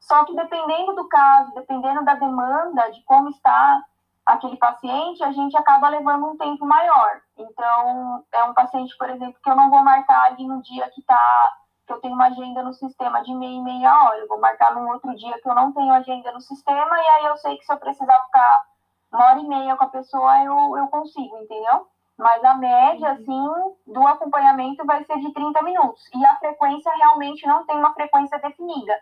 Só 0.00 0.24
que 0.24 0.34
dependendo 0.34 0.94
do 0.94 1.08
caso, 1.08 1.54
dependendo 1.54 2.04
da 2.04 2.14
demanda, 2.14 2.90
de 2.90 3.02
como 3.04 3.28
está 3.30 3.82
aquele 4.24 4.56
paciente, 4.56 5.22
a 5.22 5.32
gente 5.32 5.56
acaba 5.56 5.88
levando 5.88 6.26
um 6.26 6.36
tempo 6.36 6.66
maior. 6.66 7.20
Então, 7.38 8.24
é 8.32 8.44
um 8.44 8.54
paciente, 8.54 8.96
por 8.98 9.08
exemplo, 9.08 9.38
que 9.42 9.48
eu 9.48 9.54
não 9.54 9.70
vou 9.70 9.82
marcar 9.84 10.24
ali 10.24 10.46
no 10.46 10.60
dia 10.62 10.90
que 10.90 11.00
tá, 11.02 11.52
que 11.86 11.92
eu 11.92 12.00
tenho 12.00 12.14
uma 12.14 12.26
agenda 12.26 12.62
no 12.62 12.74
sistema 12.74 13.22
de 13.22 13.32
meia 13.34 13.56
e 13.56 13.62
meia 13.62 14.02
hora. 14.02 14.18
Eu 14.18 14.28
vou 14.28 14.40
marcar 14.40 14.74
num 14.74 14.88
outro 14.90 15.14
dia 15.16 15.40
que 15.40 15.48
eu 15.48 15.54
não 15.54 15.72
tenho 15.72 15.92
agenda 15.92 16.32
no 16.32 16.40
sistema, 16.40 17.00
e 17.00 17.06
aí 17.06 17.24
eu 17.26 17.36
sei 17.36 17.56
que 17.56 17.64
se 17.64 17.72
eu 17.72 17.78
precisar 17.78 18.24
ficar 18.24 18.64
uma 19.12 19.26
hora 19.26 19.38
e 19.38 19.48
meia 19.48 19.76
com 19.76 19.84
a 19.84 19.88
pessoa 19.88 20.42
eu, 20.42 20.76
eu 20.76 20.88
consigo, 20.88 21.38
entendeu? 21.38 21.86
Mas 22.18 22.42
a 22.44 22.54
média, 22.54 23.12
assim, 23.12 23.48
do 23.86 24.06
acompanhamento 24.06 24.84
vai 24.86 25.04
ser 25.04 25.18
de 25.18 25.32
30 25.32 25.62
minutos. 25.62 26.02
E 26.14 26.24
a 26.24 26.36
frequência 26.36 26.90
realmente 26.96 27.46
não 27.46 27.66
tem 27.66 27.76
uma 27.76 27.92
frequência 27.92 28.38
definida. 28.38 28.94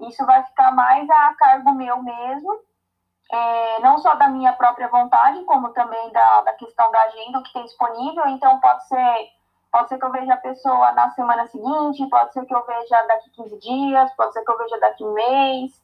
Isso 0.00 0.24
vai 0.24 0.42
ficar 0.44 0.72
mais 0.72 1.08
a 1.10 1.34
cargo 1.34 1.72
meu 1.72 2.02
mesmo, 2.02 2.58
é, 3.32 3.80
não 3.80 3.98
só 3.98 4.14
da 4.14 4.28
minha 4.28 4.52
própria 4.52 4.88
vontade, 4.88 5.42
como 5.44 5.70
também 5.70 6.10
da, 6.12 6.40
da 6.42 6.54
questão 6.54 6.90
da 6.90 7.00
agenda 7.02 7.42
que 7.42 7.52
tem 7.52 7.64
disponível. 7.64 8.26
Então, 8.28 8.60
pode 8.60 8.86
ser, 8.86 9.28
pode 9.72 9.88
ser 9.88 9.98
que 9.98 10.04
eu 10.04 10.12
veja 10.12 10.34
a 10.34 10.38
pessoa 10.38 10.92
na 10.92 11.10
semana 11.10 11.46
seguinte, 11.48 12.08
pode 12.08 12.32
ser 12.32 12.46
que 12.46 12.54
eu 12.54 12.64
veja 12.64 13.02
daqui 13.08 13.30
15 13.30 13.58
dias, 13.58 14.14
pode 14.14 14.32
ser 14.32 14.44
que 14.44 14.50
eu 14.50 14.58
veja 14.58 14.78
daqui 14.78 15.04
um 15.04 15.12
mês 15.12 15.80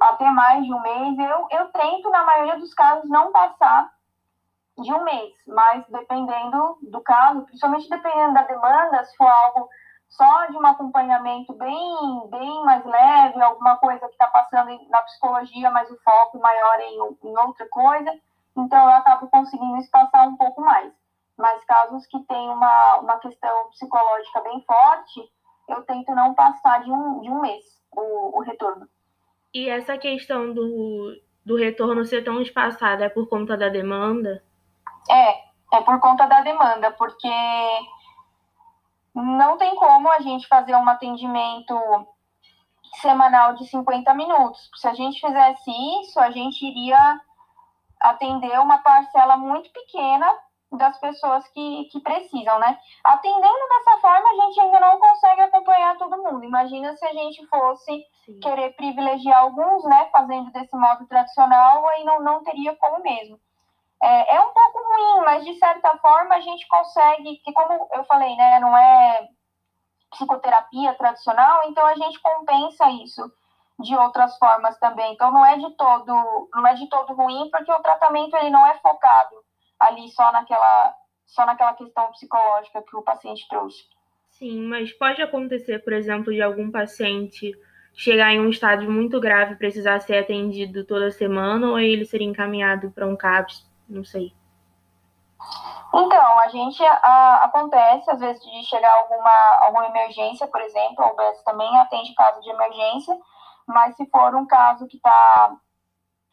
até 0.00 0.30
mais 0.30 0.64
de 0.64 0.72
um 0.72 0.80
mês. 0.80 1.18
Eu, 1.18 1.46
eu 1.50 1.68
tento, 1.68 2.10
na 2.10 2.24
maioria 2.24 2.58
dos 2.58 2.72
casos, 2.74 3.08
não 3.08 3.32
passar 3.32 3.90
de 4.78 4.92
um 4.92 5.04
mês, 5.04 5.34
mas 5.46 5.84
dependendo 5.88 6.78
do 6.82 7.00
caso, 7.00 7.42
principalmente 7.46 7.88
dependendo 7.88 8.34
da 8.34 8.42
demanda, 8.42 9.04
se 9.04 9.16
for 9.16 9.28
algo 9.28 9.68
só 10.08 10.46
de 10.46 10.56
um 10.56 10.66
acompanhamento 10.66 11.52
bem, 11.54 12.28
bem 12.30 12.64
mais 12.64 12.84
leve, 12.84 13.40
alguma 13.40 13.76
coisa 13.78 14.06
que 14.06 14.12
está 14.12 14.26
passando 14.28 14.78
na 14.88 15.02
psicologia, 15.02 15.70
mas 15.70 15.90
o 15.90 15.98
foco 16.02 16.38
maior 16.38 16.80
em, 16.80 17.28
em 17.28 17.38
outra 17.38 17.66
coisa, 17.70 18.12
então 18.56 18.78
eu 18.78 18.94
acabo 18.94 19.28
conseguindo 19.28 19.78
espaçar 19.78 20.28
um 20.28 20.36
pouco 20.36 20.60
mais. 20.60 20.92
Mas 21.36 21.64
casos 21.64 22.06
que 22.06 22.18
tem 22.24 22.48
uma, 22.48 22.96
uma 22.96 23.18
questão 23.18 23.68
psicológica 23.70 24.40
bem 24.40 24.62
forte, 24.62 25.20
eu 25.68 25.82
tento 25.82 26.14
não 26.14 26.34
passar 26.34 26.82
de 26.82 26.90
um, 26.90 27.20
de 27.20 27.30
um 27.30 27.40
mês 27.40 27.64
o, 27.92 28.38
o 28.38 28.42
retorno. 28.42 28.88
E 29.52 29.68
essa 29.68 29.98
questão 29.98 30.52
do, 30.52 31.14
do 31.44 31.56
retorno 31.56 32.04
ser 32.04 32.24
tão 32.24 32.40
espaçado 32.40 33.02
é 33.02 33.08
por 33.08 33.28
conta 33.28 33.56
da 33.56 33.68
demanda? 33.68 34.42
É, 35.10 35.76
é 35.76 35.80
por 35.82 35.98
conta 36.00 36.26
da 36.26 36.40
demanda, 36.40 36.90
porque 36.92 37.28
não 39.14 39.56
tem 39.56 39.74
como 39.76 40.10
a 40.10 40.20
gente 40.20 40.46
fazer 40.46 40.74
um 40.74 40.88
atendimento 40.88 41.74
semanal 43.00 43.54
de 43.54 43.66
50 43.66 44.12
minutos. 44.14 44.70
Se 44.76 44.88
a 44.88 44.94
gente 44.94 45.20
fizesse 45.20 45.70
isso, 46.00 46.18
a 46.20 46.30
gente 46.30 46.64
iria 46.64 47.20
atender 48.00 48.58
uma 48.60 48.78
parcela 48.78 49.36
muito 49.36 49.70
pequena 49.72 50.30
das 50.72 50.98
pessoas 50.98 51.46
que, 51.48 51.84
que 51.90 52.00
precisam, 52.00 52.58
né? 52.58 52.78
Atendendo 53.04 53.68
dessa 53.68 53.98
forma, 54.00 54.28
a 54.28 54.46
gente 54.46 54.60
ainda 54.60 54.80
não 54.80 54.98
consegue 54.98 55.40
acompanhar 55.42 55.96
todo 55.96 56.22
mundo. 56.22 56.44
Imagina 56.44 56.94
se 56.96 57.06
a 57.06 57.12
gente 57.12 57.46
fosse 57.46 58.04
Sim. 58.24 58.40
querer 58.40 58.74
privilegiar 58.76 59.40
alguns, 59.40 59.84
né, 59.84 60.08
fazendo 60.12 60.50
desse 60.50 60.76
modo 60.76 61.06
tradicional, 61.06 61.88
aí 61.88 62.04
não, 62.04 62.20
não 62.20 62.42
teria 62.42 62.74
como 62.76 63.02
mesmo. 63.02 63.38
É, 64.06 64.36
é 64.36 64.40
um 64.40 64.52
pouco 64.52 64.78
ruim, 64.78 65.24
mas 65.24 65.44
de 65.44 65.54
certa 65.54 65.96
forma 65.98 66.36
a 66.36 66.40
gente 66.40 66.64
consegue, 66.68 67.38
que 67.38 67.52
como 67.52 67.88
eu 67.92 68.04
falei, 68.04 68.36
né, 68.36 68.60
não 68.60 68.76
é 68.76 69.28
psicoterapia 70.12 70.94
tradicional, 70.94 71.62
então 71.66 71.84
a 71.84 71.96
gente 71.96 72.20
compensa 72.20 72.88
isso 73.02 73.28
de 73.80 73.96
outras 73.96 74.38
formas 74.38 74.78
também. 74.78 75.12
Então 75.12 75.32
não 75.32 75.44
é 75.44 75.58
de 75.58 75.70
todo, 75.72 76.48
não 76.54 76.66
é 76.66 76.74
de 76.74 76.88
todo 76.88 77.14
ruim, 77.14 77.50
porque 77.50 77.72
o 77.72 77.82
tratamento 77.82 78.36
ele 78.36 78.50
não 78.50 78.64
é 78.64 78.74
focado 78.78 79.36
ali 79.80 80.08
só 80.10 80.30
naquela 80.30 80.94
só 81.26 81.44
naquela 81.44 81.74
questão 81.74 82.12
psicológica 82.12 82.82
que 82.82 82.96
o 82.96 83.02
paciente 83.02 83.44
trouxe. 83.48 83.82
Sim, 84.30 84.62
mas 84.68 84.92
pode 84.92 85.20
acontecer, 85.20 85.82
por 85.82 85.92
exemplo, 85.92 86.32
de 86.32 86.40
algum 86.40 86.70
paciente 86.70 87.52
chegar 87.92 88.32
em 88.32 88.40
um 88.40 88.50
estágio 88.50 88.88
muito 88.88 89.18
grave 89.18 89.54
e 89.54 89.58
precisar 89.58 89.98
ser 89.98 90.18
atendido 90.18 90.84
toda 90.84 91.10
semana 91.10 91.68
ou 91.68 91.80
ele 91.80 92.04
ser 92.04 92.22
encaminhado 92.22 92.92
para 92.92 93.06
um 93.06 93.16
CAPS, 93.16 93.66
não 93.88 94.04
sei. 94.04 94.34
Então, 95.94 96.40
a 96.40 96.48
gente 96.48 96.84
a, 96.84 97.44
acontece, 97.44 98.10
às 98.10 98.20
vezes, 98.20 98.42
de 98.42 98.64
chegar 98.64 98.92
alguma, 98.92 99.30
alguma 99.60 99.86
emergência, 99.86 100.46
por 100.46 100.60
exemplo, 100.60 101.04
a 101.04 101.12
UBS 101.12 101.42
também 101.42 101.78
atende 101.78 102.14
caso 102.14 102.40
de 102.40 102.50
emergência, 102.50 103.16
mas 103.66 103.96
se 103.96 104.06
for 104.06 104.34
um 104.34 104.46
caso 104.46 104.86
que 104.86 104.96
está 104.96 105.56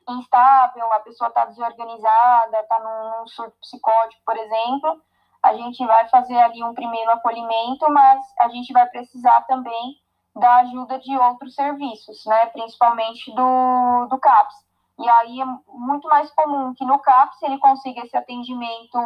instável, 0.10 0.92
a 0.92 1.00
pessoa 1.00 1.30
está 1.30 1.46
desorganizada, 1.46 2.60
está 2.60 2.80
num, 2.80 3.28
surto 3.28 3.56
psicótico, 3.62 4.22
por 4.26 4.36
exemplo, 4.36 5.02
a 5.42 5.54
gente 5.54 5.86
vai 5.86 6.08
fazer 6.10 6.38
ali 6.38 6.64
um 6.64 6.74
primeiro 6.74 7.12
acolhimento, 7.12 7.90
mas 7.90 8.22
a 8.40 8.50
gente 8.50 8.72
vai 8.74 8.88
precisar 8.88 9.42
também 9.42 9.98
da 10.36 10.56
ajuda 10.58 11.00
de 11.00 11.16
outros 11.18 11.54
serviços, 11.54 12.26
né, 12.26 12.48
principalmente 12.48 13.34
do, 13.34 14.08
do 14.10 14.18
CAPS. 14.20 14.56
E 15.00 15.10
aí 15.10 15.42
é 15.42 15.46
muito 15.68 16.08
mais 16.08 16.32
comum 16.32 16.74
que 16.76 16.86
no 16.86 17.00
CAPS 17.00 17.42
ele 17.42 17.58
consiga 17.58 18.02
esse 18.02 18.16
atendimento, 18.16 19.00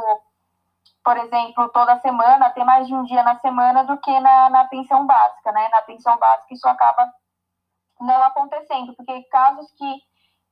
por 1.04 1.18
exemplo, 1.18 1.70
toda 1.70 2.00
semana, 2.00 2.48
até 2.48 2.64
mais 2.64 2.88
de 2.88 2.94
um 2.94 3.04
dia 3.04 3.24
na 3.24 3.40
semana, 3.40 3.84
do 3.84 3.98
que 3.98 4.20
na, 4.20 4.50
na 4.50 4.62
atenção 4.62 5.06
básica, 5.06 5.52
né? 5.52 5.70
Na 5.70 5.80
atenção 5.80 6.18
básica 6.18 6.54
isso 6.54 6.68
acaba 6.68 7.12
não 8.00 8.24
acontecendo, 8.24 8.94
porque 8.96 9.24
casos 9.24 9.72
que 9.72 10.02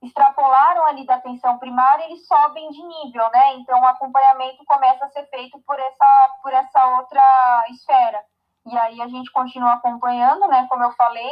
extrapolaram 0.02 0.86
ali 0.86 1.06
da 1.06 1.16
atenção 1.16 1.58
primária, 1.58 2.06
eles 2.06 2.26
sobem 2.28 2.70
de 2.70 2.82
nível, 2.84 3.30
né? 3.32 3.56
Então 3.56 3.80
o 3.80 3.86
acompanhamento 3.86 4.64
começa 4.66 5.06
a 5.06 5.10
ser 5.10 5.26
feito 5.30 5.60
por 5.66 5.80
essa, 5.80 6.38
por 6.42 6.54
essa 6.54 6.86
outra 6.98 7.66
esfera. 7.70 8.24
E 8.66 8.78
aí 8.78 9.02
a 9.02 9.08
gente 9.08 9.32
continua 9.32 9.74
acompanhando, 9.74 10.48
né, 10.48 10.66
como 10.70 10.84
eu 10.84 10.92
falei, 10.94 11.32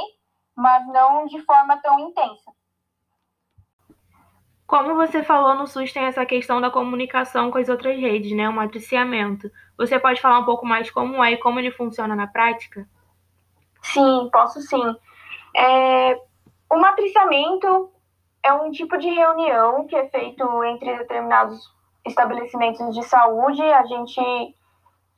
mas 0.56 0.86
não 0.88 1.26
de 1.26 1.42
forma 1.44 1.78
tão 1.78 2.00
intensa. 2.00 2.52
Como 4.74 4.96
você 4.96 5.22
falou, 5.22 5.54
no 5.54 5.68
SUS 5.68 5.94
tem 5.94 6.06
essa 6.06 6.26
questão 6.26 6.60
da 6.60 6.72
comunicação 6.72 7.52
com 7.52 7.60
as 7.60 7.70
outras 7.70 7.96
redes, 7.96 8.36
né? 8.36 8.50
O 8.50 8.54
matriciamento. 8.54 9.52
Você 9.78 10.00
pode 10.00 10.20
falar 10.20 10.40
um 10.40 10.46
pouco 10.46 10.66
mais 10.66 10.90
como 10.90 11.24
é 11.24 11.34
e 11.34 11.38
como 11.38 11.60
ele 11.60 11.70
funciona 11.70 12.16
na 12.16 12.26
prática? 12.26 12.90
Sim, 13.84 14.30
posso 14.34 14.60
sim. 14.62 14.84
É, 15.56 16.20
o 16.72 16.80
matriciamento 16.80 17.92
é 18.42 18.52
um 18.52 18.72
tipo 18.72 18.98
de 18.98 19.12
reunião 19.12 19.86
que 19.86 19.96
é 19.96 20.10
feito 20.10 20.64
entre 20.64 20.98
determinados 20.98 21.72
estabelecimentos 22.04 22.96
de 22.96 23.04
saúde. 23.04 23.62
A 23.62 23.86
gente, 23.86 24.56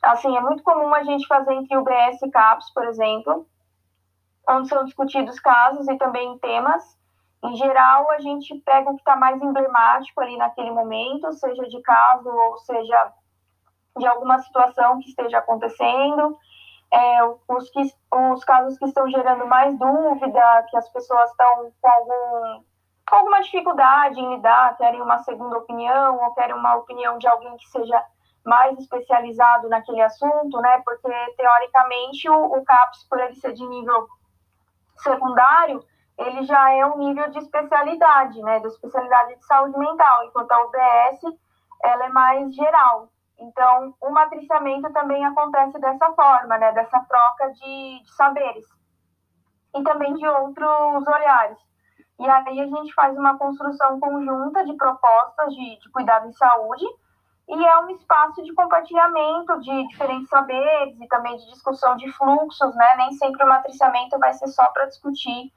assim, 0.04 0.36
é 0.36 0.42
muito 0.42 0.64
comum 0.64 0.94
a 0.94 1.02
gente 1.04 1.26
fazer 1.28 1.54
entre 1.54 1.78
UBS 1.78 2.22
e 2.24 2.30
CAPS, 2.30 2.74
por 2.74 2.84
exemplo, 2.88 3.48
onde 4.50 4.68
são 4.68 4.84
discutidos 4.84 5.40
casos 5.40 5.88
e 5.88 5.98
também 5.98 6.38
temas. 6.40 6.84
Em 7.46 7.56
geral, 7.56 8.10
a 8.12 8.20
gente 8.20 8.56
pega 8.60 8.90
o 8.90 8.96
que 8.96 9.02
está 9.02 9.16
mais 9.16 9.42
emblemático 9.42 10.20
ali 10.22 10.38
naquele 10.38 10.72
momento, 10.72 11.32
seja 11.34 11.64
de 11.64 11.82
caso 11.82 12.30
ou 12.30 12.58
seja 12.60 13.14
de 13.98 14.06
alguma 14.06 14.40
situação 14.40 15.00
que 15.00 15.10
esteja 15.10 15.38
acontecendo, 15.38 16.38
é, 16.92 17.24
os, 17.48 17.70
que, 17.70 17.82
os 18.14 18.44
casos 18.44 18.78
que 18.78 18.86
estão 18.86 19.10
gerando 19.10 19.48
mais 19.48 19.78
dúvida, 19.78 20.66
que 20.70 20.78
as 20.78 20.90
pessoas 20.90 21.30
estão 21.32 21.72
com 21.82 21.90
algum 21.90 22.64
com 23.08 23.18
alguma 23.18 23.40
dificuldade 23.42 24.20
em 24.20 24.36
lidar, 24.36 24.76
querem 24.78 25.00
uma 25.00 25.20
segunda 25.20 25.60
opinião 25.60 26.18
ou 26.24 26.34
querem 26.34 26.56
uma 26.56 26.76
opinião 26.76 27.20
de 27.20 27.28
alguém 27.28 27.56
que 27.58 27.70
seja 27.70 28.04
mais 28.44 28.78
especializado 28.80 29.70
naquele 29.70 30.02
assunto, 30.02 30.60
né? 30.60 30.82
Porque 30.84 31.12
teoricamente 31.38 32.28
o, 32.28 32.58
o 32.58 32.64
CAPS, 32.64 33.08
por 33.08 33.20
ele 33.20 33.36
ser 33.36 33.54
de 33.54 33.66
nível 33.68 34.08
secundário, 34.98 35.84
ele 36.18 36.44
já 36.44 36.72
é 36.72 36.86
um 36.86 36.98
nível 36.98 37.30
de 37.30 37.40
especialidade, 37.40 38.42
né? 38.42 38.60
De 38.60 38.68
especialidade 38.68 39.36
de 39.36 39.46
saúde 39.46 39.78
mental, 39.78 40.26
enquanto 40.26 40.52
a 40.52 40.64
UBS 40.64 41.38
ela 41.84 42.06
é 42.06 42.10
mais 42.10 42.54
geral. 42.56 43.10
Então, 43.38 43.94
o 44.02 44.10
matriciamento 44.12 44.92
também 44.94 45.26
acontece 45.26 45.78
dessa 45.80 46.12
forma, 46.14 46.58
né? 46.58 46.72
Dessa 46.72 47.00
troca 47.02 47.52
de, 47.54 48.04
de 48.04 48.16
saberes 48.16 48.66
e 49.76 49.84
também 49.84 50.14
de 50.14 50.26
outros 50.26 51.08
olhares. 51.08 51.58
E 52.18 52.30
aí 52.30 52.62
a 52.62 52.68
gente 52.68 52.94
faz 52.94 53.18
uma 53.18 53.38
construção 53.38 54.00
conjunta 54.00 54.64
de 54.64 54.74
propostas 54.76 55.54
de, 55.54 55.80
de 55.80 55.92
cuidado 55.92 56.28
em 56.28 56.34
saúde 56.34 56.86
e 57.50 57.66
é 57.66 57.80
um 57.82 57.90
espaço 57.90 58.42
de 58.42 58.54
compartilhamento 58.54 59.60
de 59.60 59.88
diferentes 59.90 60.30
saberes 60.30 61.00
e 61.00 61.08
também 61.08 61.36
de 61.36 61.50
discussão 61.50 61.98
de 61.98 62.10
fluxos, 62.14 62.74
né? 62.76 62.96
Nem 62.98 63.12
sempre 63.14 63.44
o 63.44 63.48
matriciamento 63.48 64.18
vai 64.18 64.34
ser 64.34 64.48
só 64.48 64.66
para 64.70 64.86
discutir 64.86 65.52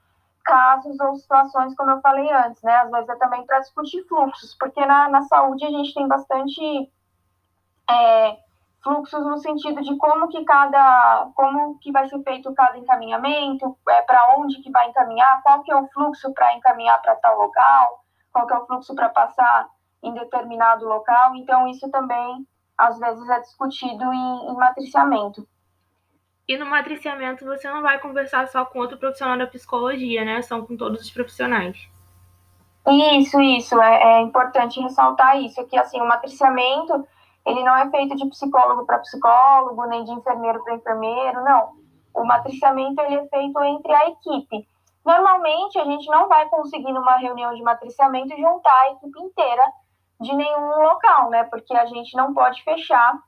casos 0.49 0.99
ou 0.99 1.15
situações, 1.15 1.75
como 1.75 1.91
eu 1.91 2.01
falei 2.01 2.27
antes, 2.33 2.59
né? 2.63 2.75
Às 2.77 2.89
vezes 2.89 3.09
é 3.09 3.15
também 3.17 3.45
para 3.45 3.59
discutir 3.59 4.03
fluxos, 4.07 4.55
porque 4.59 4.83
na, 4.83 5.07
na 5.07 5.21
saúde 5.21 5.63
a 5.63 5.69
gente 5.69 5.93
tem 5.93 6.07
bastante 6.07 6.91
é, 7.87 8.37
fluxos 8.83 9.23
no 9.23 9.37
sentido 9.37 9.79
de 9.83 9.95
como 9.97 10.27
que 10.27 10.43
cada, 10.43 11.29
como 11.35 11.77
que 11.77 11.91
vai 11.91 12.09
ser 12.09 12.19
feito 12.23 12.51
cada 12.55 12.79
encaminhamento, 12.79 13.77
é, 13.89 14.01
para 14.01 14.37
onde 14.37 14.59
que 14.63 14.71
vai 14.71 14.89
encaminhar, 14.89 15.43
qual 15.43 15.61
que 15.61 15.71
é 15.71 15.75
o 15.75 15.87
fluxo 15.89 16.33
para 16.33 16.55
encaminhar 16.55 16.99
para 16.99 17.15
tal 17.17 17.37
local, 17.37 18.03
qual 18.33 18.47
que 18.47 18.53
é 18.53 18.57
o 18.57 18.65
fluxo 18.65 18.95
para 18.95 19.09
passar 19.09 19.69
em 20.01 20.13
determinado 20.15 20.85
local. 20.85 21.35
Então 21.35 21.67
isso 21.67 21.87
também 21.91 22.47
às 22.75 22.97
vezes 22.97 23.29
é 23.29 23.39
discutido 23.41 24.11
em, 24.11 24.49
em 24.49 24.55
matriciamento. 24.55 25.47
E 26.49 26.57
no 26.57 26.65
matriciamento 26.65 27.45
você 27.45 27.69
não 27.69 27.83
vai 27.83 27.99
conversar 27.99 28.47
só 28.47 28.65
com 28.65 28.79
outro 28.79 28.97
profissional 28.97 29.37
da 29.37 29.45
psicologia, 29.45 30.25
né? 30.25 30.41
São 30.41 30.65
com 30.65 30.75
todos 30.75 30.99
os 31.03 31.11
profissionais. 31.11 31.77
Isso, 32.87 33.39
isso. 33.39 33.79
É, 33.79 34.17
é 34.17 34.21
importante 34.21 34.81
ressaltar 34.81 35.39
isso, 35.39 35.63
que 35.67 35.77
assim, 35.77 36.01
o 36.01 36.07
matriciamento 36.07 37.07
ele 37.45 37.63
não 37.63 37.77
é 37.77 37.87
feito 37.91 38.15
de 38.15 38.27
psicólogo 38.29 38.83
para 38.83 38.97
psicólogo, 38.97 39.85
nem 39.85 40.03
de 40.03 40.11
enfermeiro 40.11 40.63
para 40.63 40.73
enfermeiro, 40.73 41.43
não. 41.43 41.73
O 42.15 42.25
matriciamento 42.25 42.99
ele 43.03 43.15
é 43.15 43.27
feito 43.27 43.63
entre 43.65 43.93
a 43.93 44.09
equipe. 44.09 44.67
Normalmente, 45.05 45.77
a 45.77 45.85
gente 45.85 46.09
não 46.09 46.27
vai 46.27 46.49
conseguir, 46.49 46.91
numa 46.91 47.17
reunião 47.17 47.53
de 47.53 47.61
matriciamento, 47.61 48.35
juntar 48.35 48.73
a 48.73 48.91
equipe 48.93 49.21
inteira 49.21 49.63
de 50.19 50.35
nenhum 50.35 50.81
local, 50.81 51.29
né? 51.29 51.43
Porque 51.43 51.75
a 51.77 51.85
gente 51.85 52.17
não 52.17 52.33
pode 52.33 52.63
fechar 52.63 53.19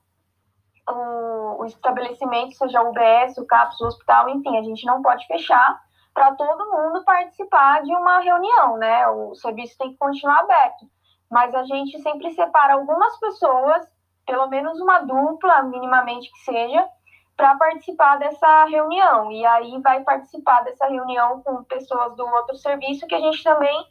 o, 0.91 1.62
o 1.62 1.65
estabelecimento, 1.65 2.56
seja 2.56 2.82
o 2.82 2.89
UBS, 2.89 3.38
o 3.38 3.45
CAPS, 3.45 3.80
o 3.82 3.88
hospital, 3.88 4.30
enfim, 4.30 4.58
a 4.58 4.63
gente 4.63 4.86
não 4.86 5.01
pode 5.01 5.25
fechar 5.27 5.82
para 6.13 6.36
todo 6.36 6.71
mundo 6.71 7.04
participar 7.06 7.82
de 7.84 7.95
uma 7.95 8.19
reunião, 8.19 8.77
né? 8.77 9.08
O 9.08 9.34
serviço 9.36 9.77
tem 9.77 9.91
que 9.91 9.97
continuar 9.97 10.39
aberto. 10.39 10.86
Mas 11.30 11.56
a 11.56 11.63
gente 11.63 12.01
sempre 12.01 12.32
separa 12.32 12.73
algumas 12.73 13.17
pessoas 13.19 13.88
pelo 14.25 14.47
menos 14.47 14.80
uma 14.80 14.99
dupla, 14.99 15.63
minimamente 15.63 16.32
que 16.32 16.39
seja, 16.39 16.88
para 17.36 17.56
participar 17.56 18.17
dessa 18.17 18.65
reunião. 18.65 19.32
E 19.32 19.45
aí 19.45 19.82
vai 19.82 20.01
participar 20.04 20.62
dessa 20.63 20.88
reunião 20.88 21.41
com 21.41 21.63
pessoas 21.63 22.15
do 22.15 22.25
outro 22.25 22.56
serviço 22.58 23.08
que 23.08 23.15
a 23.15 23.19
gente 23.19 23.43
também 23.43 23.86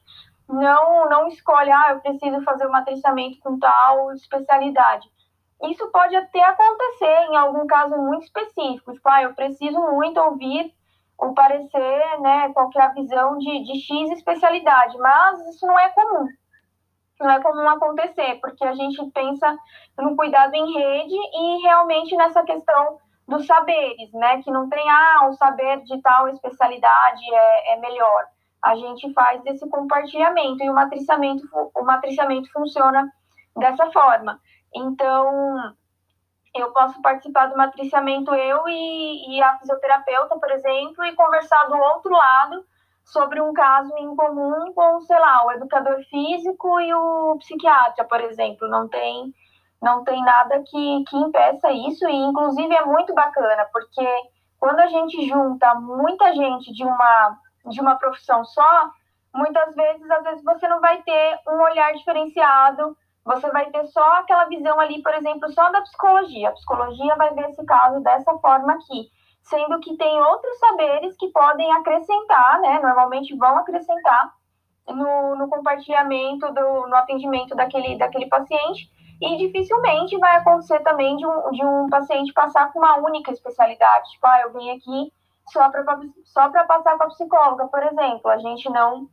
não, 0.49 1.09
não 1.09 1.29
escolhe, 1.29 1.71
ah, 1.71 1.93
eu 1.93 2.01
preciso 2.01 2.43
fazer 2.43 2.67
um 2.67 2.73
matriciamento 2.73 3.39
com 3.41 3.59
tal 3.59 4.13
especialidade. 4.13 5.09
Isso 5.65 5.91
pode 5.91 6.17
até 6.17 6.43
acontecer 6.43 7.29
em 7.31 7.37
algum 7.37 7.67
caso 7.67 7.97
muito 7.97 8.25
específico, 8.25 8.93
tipo, 8.93 9.09
ah, 9.09 9.23
eu 9.23 9.35
preciso 9.35 9.79
muito 9.79 10.19
ouvir 10.21 10.75
o 11.19 11.35
parecer, 11.35 12.21
né, 12.21 12.51
qual 12.55 12.71
é 12.75 12.95
visão 12.95 13.37
de, 13.37 13.65
de 13.65 13.79
X 13.79 14.11
especialidade, 14.11 14.97
mas 14.97 15.47
isso 15.49 15.67
não 15.67 15.79
é 15.79 15.91
comum 15.91 16.27
não 17.25 17.31
é 17.31 17.41
comum 17.41 17.69
acontecer, 17.69 18.39
porque 18.41 18.65
a 18.65 18.75
gente 18.75 19.05
pensa 19.13 19.57
no 19.99 20.17
cuidado 20.17 20.55
em 20.55 20.73
rede 20.73 21.15
e 21.15 21.63
realmente 21.63 22.17
nessa 22.17 22.43
questão 22.43 22.99
dos 23.29 23.47
saberes, 23.47 24.13
né? 24.13 24.43
Que 24.43 24.51
não 24.51 24.69
tem, 24.69 24.89
ah, 24.89 25.29
o 25.29 25.35
saber 25.35 25.83
de 25.83 26.01
tal 26.01 26.29
especialidade 26.29 27.23
é, 27.33 27.75
é 27.75 27.77
melhor. 27.77 28.25
A 28.63 28.75
gente 28.75 29.13
faz 29.13 29.45
esse 29.47 29.69
compartilhamento 29.69 30.63
e 30.63 30.71
o 30.71 30.75
matriciamento, 30.75 31.47
o 31.75 31.83
matriciamento 31.83 32.51
funciona 32.53 33.11
dessa 33.57 33.91
forma. 33.93 34.41
Então, 34.75 35.75
eu 36.55 36.73
posso 36.73 37.01
participar 37.01 37.47
do 37.47 37.57
matriciamento, 37.57 38.35
eu 38.35 38.69
e, 38.69 39.37
e 39.37 39.43
a 39.43 39.59
fisioterapeuta, 39.59 40.39
por 40.39 40.51
exemplo, 40.51 41.05
e 41.05 41.15
conversar 41.15 41.65
do 41.69 41.77
outro 41.77 42.13
lado 42.13 42.65
sobre 43.05 43.41
um 43.41 43.53
caso 43.53 43.97
em 43.97 44.15
comum 44.15 44.73
com, 44.73 45.01
sei 45.01 45.19
lá, 45.19 45.47
o 45.47 45.53
educador 45.53 46.03
físico 46.05 46.81
e 46.81 46.95
o 46.95 47.37
psiquiatra, 47.39 48.05
por 48.05 48.21
exemplo. 48.21 48.69
Não 48.69 48.89
tem, 48.89 49.35
não 49.83 50.05
tem 50.05 50.23
nada 50.23 50.63
que, 50.67 51.05
que 51.09 51.17
impeça 51.17 51.71
isso, 51.73 52.09
e 52.09 52.15
inclusive 52.15 52.75
é 52.75 52.85
muito 52.85 53.15
bacana, 53.15 53.67
porque 53.73 54.07
quando 54.59 54.81
a 54.81 54.87
gente 54.87 55.27
junta 55.27 55.75
muita 55.77 56.35
gente 56.35 56.73
de 56.73 56.85
uma, 56.85 57.39
de 57.67 57.81
uma 57.81 57.97
profissão 57.97 58.45
só, 58.45 58.91
muitas 59.35 59.75
vezes, 59.75 60.11
às 60.11 60.23
vezes, 60.25 60.45
você 60.45 60.69
não 60.69 60.81
vai 60.81 61.03
ter 61.03 61.39
um 61.49 61.63
olhar 61.63 61.93
diferenciado 61.95 62.97
você 63.25 63.51
vai 63.51 63.71
ter 63.71 63.87
só 63.87 64.05
aquela 64.19 64.45
visão 64.47 64.79
ali, 64.81 65.03
por 65.03 65.15
exemplo, 65.15 65.51
só 65.53 65.71
da 65.71 65.83
psicologia. 65.83 66.49
A 66.49 66.53
psicologia 66.53 67.15
vai 67.17 67.33
ver 67.35 67.51
esse 67.51 67.65
caso 67.65 68.01
dessa 68.01 68.33
forma 68.39 68.73
aqui, 68.73 69.09
sendo 69.43 69.79
que 69.81 69.97
tem 69.97 70.23
outros 70.23 70.59
saberes 70.59 71.17
que 71.17 71.29
podem 71.29 71.71
acrescentar, 71.73 72.61
né? 72.61 72.81
Normalmente 72.81 73.37
vão 73.37 73.59
acrescentar 73.59 74.33
no, 74.89 75.37
no 75.37 75.49
compartilhamento, 75.49 76.53
do, 76.53 76.87
no 76.87 76.97
atendimento 76.97 77.55
daquele, 77.55 77.99
daquele 77.99 78.27
paciente. 78.27 78.91
E 79.21 79.37
dificilmente 79.37 80.17
vai 80.17 80.37
acontecer 80.37 80.81
também 80.81 81.15
de 81.17 81.27
um, 81.27 81.51
de 81.51 81.63
um 81.63 81.89
paciente 81.91 82.33
passar 82.33 82.73
com 82.73 82.79
uma 82.79 82.97
única 82.97 83.31
especialidade. 83.31 84.11
Tipo, 84.13 84.27
ah, 84.27 84.41
eu 84.41 84.53
vim 84.55 84.71
aqui 84.71 85.13
só 85.53 85.69
para 85.69 85.85
só 86.25 86.49
passar 86.67 86.97
com 86.97 87.05
a 87.05 87.09
psicóloga, 87.09 87.69
por 87.69 87.83
exemplo. 87.83 88.31
A 88.31 88.39
gente 88.39 88.71
não, 88.71 89.09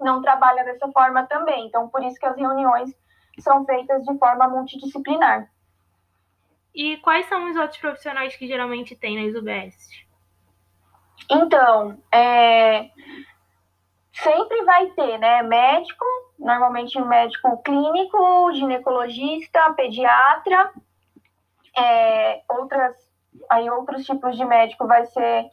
não 0.00 0.20
trabalha 0.20 0.64
dessa 0.64 0.90
forma 0.90 1.24
também. 1.26 1.66
Então, 1.66 1.88
por 1.88 2.02
isso 2.02 2.18
que 2.18 2.26
as 2.26 2.36
reuniões 2.36 2.92
são 3.40 3.64
feitas 3.64 4.04
de 4.04 4.18
forma 4.18 4.48
multidisciplinar. 4.48 5.50
E 6.74 6.96
quais 6.98 7.28
são 7.28 7.50
os 7.50 7.56
outros 7.56 7.80
profissionais 7.80 8.36
que 8.36 8.46
geralmente 8.46 8.94
tem 8.94 9.24
nas 9.24 9.34
UBS? 9.34 9.88
Então, 11.30 11.98
é, 12.12 12.90
sempre 14.12 14.64
vai 14.64 14.86
ter, 14.90 15.18
né, 15.18 15.42
médico, 15.42 16.04
normalmente 16.38 16.98
um 16.98 17.06
médico 17.06 17.60
clínico, 17.62 18.52
ginecologista, 18.54 19.72
pediatra, 19.74 20.72
é, 21.76 22.42
outras, 22.48 22.96
aí 23.50 23.68
outros 23.70 24.04
tipos 24.04 24.36
de 24.36 24.44
médico 24.44 24.86
vai 24.86 25.04
ser, 25.06 25.50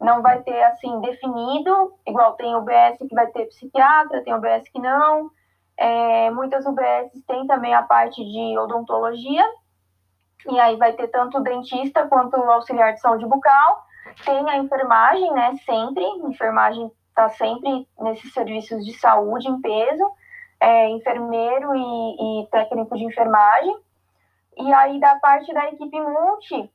não 0.00 0.22
vai 0.22 0.42
ter 0.42 0.62
assim 0.64 1.00
definido, 1.00 1.94
igual 2.06 2.34
tem 2.34 2.54
UBS 2.54 2.98
que 2.98 3.14
vai 3.14 3.26
ter 3.28 3.46
psiquiatra, 3.46 4.22
tem 4.22 4.34
UBS 4.34 4.68
que 4.68 4.78
não, 4.78 5.30
é, 5.76 6.30
muitas 6.30 6.64
UBS 6.66 7.12
têm 7.26 7.46
também 7.46 7.74
a 7.74 7.82
parte 7.82 8.24
de 8.24 8.58
odontologia, 8.58 9.44
e 10.46 10.60
aí 10.60 10.76
vai 10.76 10.92
ter 10.92 11.08
tanto 11.08 11.40
dentista 11.40 12.06
quanto 12.06 12.36
auxiliar 12.36 12.92
de 12.92 13.00
saúde 13.00 13.26
bucal. 13.26 13.84
Tem 14.24 14.48
a 14.50 14.58
enfermagem, 14.58 15.32
né? 15.32 15.56
Sempre, 15.64 16.04
enfermagem 16.04 16.90
está 17.08 17.28
sempre 17.30 17.88
nesses 17.98 18.32
serviços 18.32 18.84
de 18.84 18.92
saúde 18.98 19.48
em 19.48 19.60
peso, 19.60 20.10
é, 20.60 20.88
enfermeiro 20.90 21.74
e, 21.74 22.42
e, 22.42 22.46
técnico 22.48 22.96
de 22.96 23.04
enfermagem. 23.04 23.76
E 24.56 24.72
aí, 24.72 25.00
da 25.00 25.16
parte 25.16 25.52
da 25.52 25.68
equipe 25.68 26.00
multi, 26.00 26.70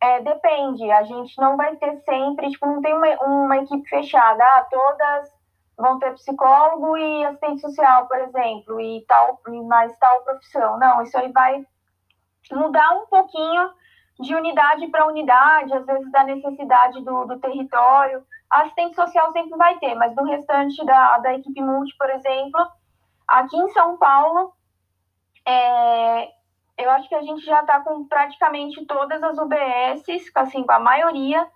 é, 0.00 0.20
depende, 0.20 0.90
a 0.92 1.02
gente 1.02 1.36
não 1.38 1.56
vai 1.56 1.74
ter 1.76 1.96
sempre, 2.04 2.50
tipo, 2.50 2.66
não 2.66 2.80
tem 2.80 2.94
uma, 2.94 3.08
uma 3.24 3.56
equipe 3.58 3.88
fechada, 3.88 4.44
ah, 4.44 4.66
todas 4.70 5.37
vão 5.78 5.98
ter 5.98 6.12
psicólogo 6.14 6.96
e 6.96 7.24
assistente 7.24 7.60
social, 7.60 8.08
por 8.08 8.18
exemplo, 8.18 8.80
e 8.80 9.04
tal, 9.06 9.40
e 9.46 9.60
mais 9.62 9.96
tal 9.98 10.22
profissão. 10.22 10.76
Não, 10.78 11.00
isso 11.02 11.16
aí 11.16 11.30
vai 11.30 11.64
mudar 12.50 12.90
um 12.96 13.06
pouquinho 13.06 13.70
de 14.18 14.34
unidade 14.34 14.88
para 14.88 15.06
unidade, 15.06 15.72
às 15.72 15.86
vezes 15.86 16.10
da 16.10 16.24
necessidade 16.24 17.00
do, 17.04 17.24
do 17.26 17.38
território. 17.38 18.26
A 18.50 18.62
assistente 18.62 18.96
social 18.96 19.32
sempre 19.32 19.56
vai 19.56 19.78
ter, 19.78 19.94
mas 19.94 20.14
do 20.16 20.24
restante 20.24 20.84
da, 20.84 21.18
da 21.18 21.34
equipe 21.34 21.62
multi, 21.62 21.96
por 21.96 22.10
exemplo, 22.10 22.66
aqui 23.28 23.56
em 23.56 23.68
São 23.68 23.96
Paulo, 23.98 24.52
é, 25.46 26.28
eu 26.76 26.90
acho 26.90 27.08
que 27.08 27.14
a 27.14 27.22
gente 27.22 27.44
já 27.44 27.60
está 27.60 27.80
com 27.80 28.04
praticamente 28.08 28.84
todas 28.86 29.22
as 29.22 29.38
UBSs, 29.38 30.32
assim, 30.34 30.64
com 30.64 30.72
a 30.72 30.80
maioria, 30.80 31.46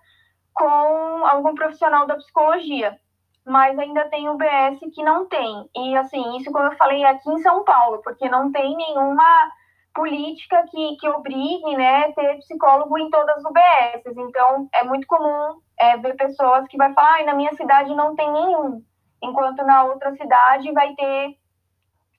com 0.53 1.25
algum 1.25 1.53
profissional 1.53 2.07
da 2.07 2.15
psicologia 2.15 2.97
mas 3.45 3.77
ainda 3.77 4.07
tem 4.09 4.29
UBS 4.29 4.79
que 4.93 5.03
não 5.03 5.27
tem. 5.27 5.69
E 5.75 5.97
assim, 5.97 6.37
isso 6.37 6.51
como 6.51 6.65
eu 6.65 6.77
falei 6.77 7.03
aqui 7.03 7.29
em 7.29 7.39
São 7.39 7.63
Paulo, 7.63 8.01
porque 8.03 8.29
não 8.29 8.51
tem 8.51 8.75
nenhuma 8.75 9.51
política 9.93 10.65
que, 10.69 10.95
que 10.97 11.07
obrigue, 11.07 11.77
né, 11.77 12.11
ter 12.13 12.37
psicólogo 12.39 12.97
em 12.97 13.09
todas 13.09 13.37
as 13.37 13.43
UBSs. 13.45 14.17
Então, 14.17 14.67
é 14.73 14.83
muito 14.83 15.05
comum 15.07 15.59
é, 15.79 15.97
ver 15.97 16.15
pessoas 16.15 16.67
que 16.67 16.77
vai 16.77 16.91
falar, 16.93 17.19
ah, 17.19 17.25
na 17.25 17.35
minha 17.35 17.53
cidade 17.53 17.93
não 17.93 18.15
tem 18.15 18.31
nenhum, 18.31 18.83
enquanto 19.21 19.63
na 19.63 19.83
outra 19.83 20.15
cidade 20.15 20.71
vai 20.71 20.95
ter 20.95 21.37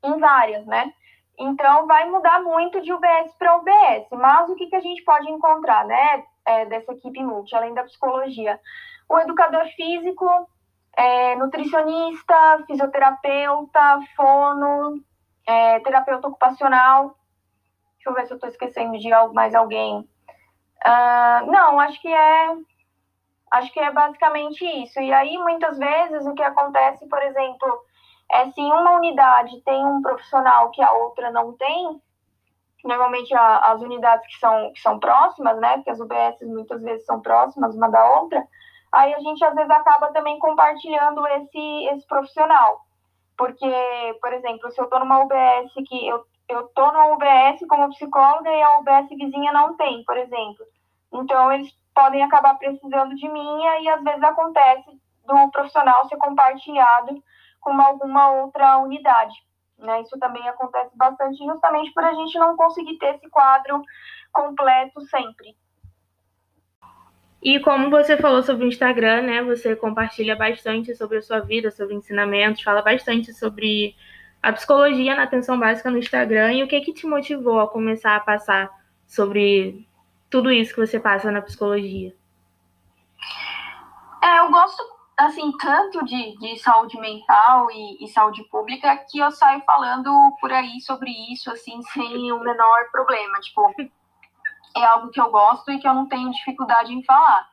em 0.05 0.19
várias, 0.19 0.65
né? 0.67 0.93
Então, 1.37 1.87
vai 1.87 2.09
mudar 2.09 2.43
muito 2.43 2.81
de 2.81 2.93
UBS 2.93 3.33
para 3.39 3.57
UBS. 3.57 4.07
Mas 4.13 4.49
o 4.49 4.55
que, 4.55 4.67
que 4.67 4.77
a 4.77 4.81
gente 4.81 5.03
pode 5.03 5.29
encontrar, 5.29 5.85
né, 5.85 6.25
é, 6.47 6.67
dessa 6.67 6.93
equipe 6.93 7.23
multi, 7.25 7.57
além 7.57 7.75
da 7.75 7.83
psicologia? 7.83 8.61
O 9.09 9.19
educador 9.19 9.67
físico, 9.75 10.27
é, 10.97 11.37
nutricionista, 11.37 12.65
fisioterapeuta, 12.67 14.01
fono, 14.17 15.03
é, 15.47 15.81
terapeuta 15.81 16.29
ocupacional. 16.29 17.17
Deixa 17.97 18.11
eu 18.11 18.15
ver 18.15 18.27
se 18.27 18.33
eu 18.33 18.37
estou 18.37 18.51
esquecendo 18.51 18.99
de 18.99 19.11
mais 19.33 19.55
alguém. 19.55 20.01
Uh, 20.87 21.51
não, 21.51 21.81
acho 21.81 22.01
que 22.01 22.09
é 22.09 22.57
acho 23.51 23.73
que 23.73 23.81
é 23.81 23.91
basicamente 23.91 24.65
isso. 24.83 25.01
E 25.01 25.13
aí, 25.13 25.39
muitas 25.39 25.79
vezes, 25.79 26.27
o 26.27 26.35
que 26.35 26.43
acontece, 26.43 27.09
por 27.09 27.23
exemplo, 27.23 27.85
é 28.31 28.51
se 28.51 28.61
uma 28.61 28.97
unidade 28.97 29.61
tem 29.63 29.85
um 29.85 30.03
profissional 30.03 30.71
que 30.71 30.83
a 30.83 30.93
outra 30.93 31.31
não 31.31 31.53
tem, 31.53 32.03
normalmente 32.85 33.35
a, 33.35 33.73
as 33.73 33.81
unidades 33.81 34.27
que 34.27 34.39
são, 34.39 34.73
que 34.73 34.81
são 34.81 34.99
próximas, 34.99 35.59
né, 35.59 35.77
porque 35.77 35.91
as 35.91 36.01
UBS 36.01 36.43
muitas 36.43 36.83
vezes 36.83 37.07
são 37.07 37.21
próximas 37.21 37.75
uma 37.75 37.89
da 37.89 38.05
outra, 38.21 38.47
aí 38.95 39.15
a 39.15 39.21
gente 39.21 39.45
às 39.45 39.55
vezes 39.55 39.71
acaba 39.71 40.13
também 40.13 40.39
compartilhando 40.39 41.27
esse, 41.27 41.87
esse 41.93 42.07
profissional. 42.07 42.81
Porque, 43.37 43.67
por 44.21 44.33
exemplo, 44.33 44.71
se 44.71 44.81
eu 44.81 44.85
estou 44.85 45.01
numa 45.01 45.23
UBS 45.25 45.73
que 45.89 46.07
eu 46.07 46.25
eu 46.49 46.69
tô 46.69 46.87
numa 46.93 47.13
UBS 47.15 47.67
como 47.69 47.89
psicóloga 47.91 48.51
e 48.51 48.63
a 48.63 48.79
UBS 48.79 49.09
vizinha 49.09 49.53
não 49.53 49.77
tem, 49.77 50.05
por 50.05 50.17
exemplo. 50.17 50.65
Então 51.13 51.53
eles 51.53 51.73
podem 51.95 52.23
acabar 52.23 52.59
precisando 52.59 53.15
de 53.15 53.29
mim 53.29 53.63
e 53.81 53.89
às 53.89 54.03
vezes 54.03 54.23
acontece 54.23 54.91
do 55.25 55.51
profissional 55.51 56.07
ser 56.09 56.17
compartilhado 56.17 57.23
com 57.61 57.81
alguma 57.81 58.31
outra 58.33 58.79
unidade. 58.79 59.35
Né? 59.79 60.03
Isso 60.03 60.19
também 60.19 60.47
acontece 60.49 60.97
bastante 60.97 61.39
justamente 61.45 61.93
por 61.93 62.05
a 62.05 62.13
gente 62.13 62.39
não 62.39 62.57
conseguir 62.57 62.99
ter 62.99 63.15
esse 63.15 63.29
quadro 63.31 63.83
completo 64.33 65.01
sempre. 65.03 65.57
E 67.45 67.61
como 67.61 67.91
você 67.91 68.17
falou 68.17 68.43
sobre 68.43 68.65
o 68.65 68.69
Instagram, 68.69 69.21
né? 69.21 69.43
Você 69.43 69.77
compartilha 69.77 70.35
bastante 70.35 70.95
sobre 70.97 71.19
a 71.19 71.23
sua 71.23 71.41
vida, 71.41 71.71
sobre 71.71 71.95
ensinamentos, 71.95 72.63
fala 72.63 72.81
bastante 72.81 73.35
sobre 73.35 73.95
a 74.43 74.51
psicologia 74.51 75.15
na 75.15 75.25
atenção 75.25 75.61
básica 75.61 75.91
no 75.91 75.99
Instagram. 75.99 76.55
E 76.55 76.63
o 76.63 76.69
que 76.69 76.81
que 76.81 76.95
te 76.95 77.07
motivou 77.07 77.61
a 77.61 77.69
começar 77.69 78.17
a 78.17 78.21
passar 78.21 78.71
sobre 79.07 79.87
tudo 80.31 80.51
isso 80.51 80.73
que 80.73 80.81
você 80.81 80.99
passa 80.99 81.31
na 81.31 81.43
psicologia? 81.43 82.17
É, 84.23 84.39
eu 84.39 84.51
gosto, 84.51 84.83
assim, 85.19 85.53
tanto 85.59 86.03
de, 86.03 86.39
de 86.39 86.59
saúde 86.61 86.99
mental 86.99 87.71
e, 87.71 88.03
e 88.03 88.09
saúde 88.09 88.43
pública 88.45 88.97
que 89.11 89.19
eu 89.19 89.31
saio 89.31 89.61
falando 89.67 90.11
por 90.41 90.51
aí 90.51 90.81
sobre 90.81 91.11
isso, 91.31 91.51
assim, 91.51 91.83
sem 91.93 92.33
o 92.33 92.41
menor 92.41 92.91
problema. 92.91 93.39
Tipo, 93.41 93.71
é 94.77 94.85
algo 94.85 95.11
que 95.11 95.21
eu 95.21 95.31
gosto 95.31 95.71
e 95.71 95.79
que 95.79 95.87
eu 95.87 95.95
não 95.95 96.09
tenho 96.09 96.31
dificuldade 96.33 96.93
em 96.93 97.03
falar. 97.05 97.49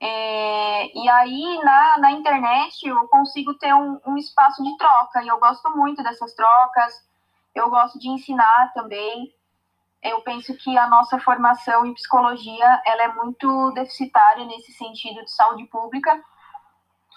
É, 0.00 0.96
e 0.96 1.08
aí, 1.08 1.58
na, 1.64 1.98
na 1.98 2.12
internet, 2.12 2.86
eu 2.86 3.08
consigo 3.08 3.54
ter 3.54 3.74
um, 3.74 4.00
um 4.06 4.16
espaço 4.16 4.62
de 4.62 4.76
troca, 4.76 5.22
e 5.22 5.28
eu 5.28 5.38
gosto 5.40 5.68
muito 5.76 6.02
dessas 6.02 6.34
trocas, 6.34 7.04
eu 7.54 7.68
gosto 7.68 7.98
de 7.98 8.08
ensinar 8.08 8.72
também. 8.74 9.34
Eu 10.00 10.20
penso 10.20 10.56
que 10.56 10.78
a 10.78 10.88
nossa 10.88 11.18
formação 11.18 11.84
em 11.84 11.94
psicologia, 11.94 12.82
ela 12.86 13.02
é 13.02 13.14
muito 13.14 13.72
deficitária 13.72 14.44
nesse 14.44 14.72
sentido 14.72 15.24
de 15.24 15.32
saúde 15.32 15.64
pública, 15.64 16.22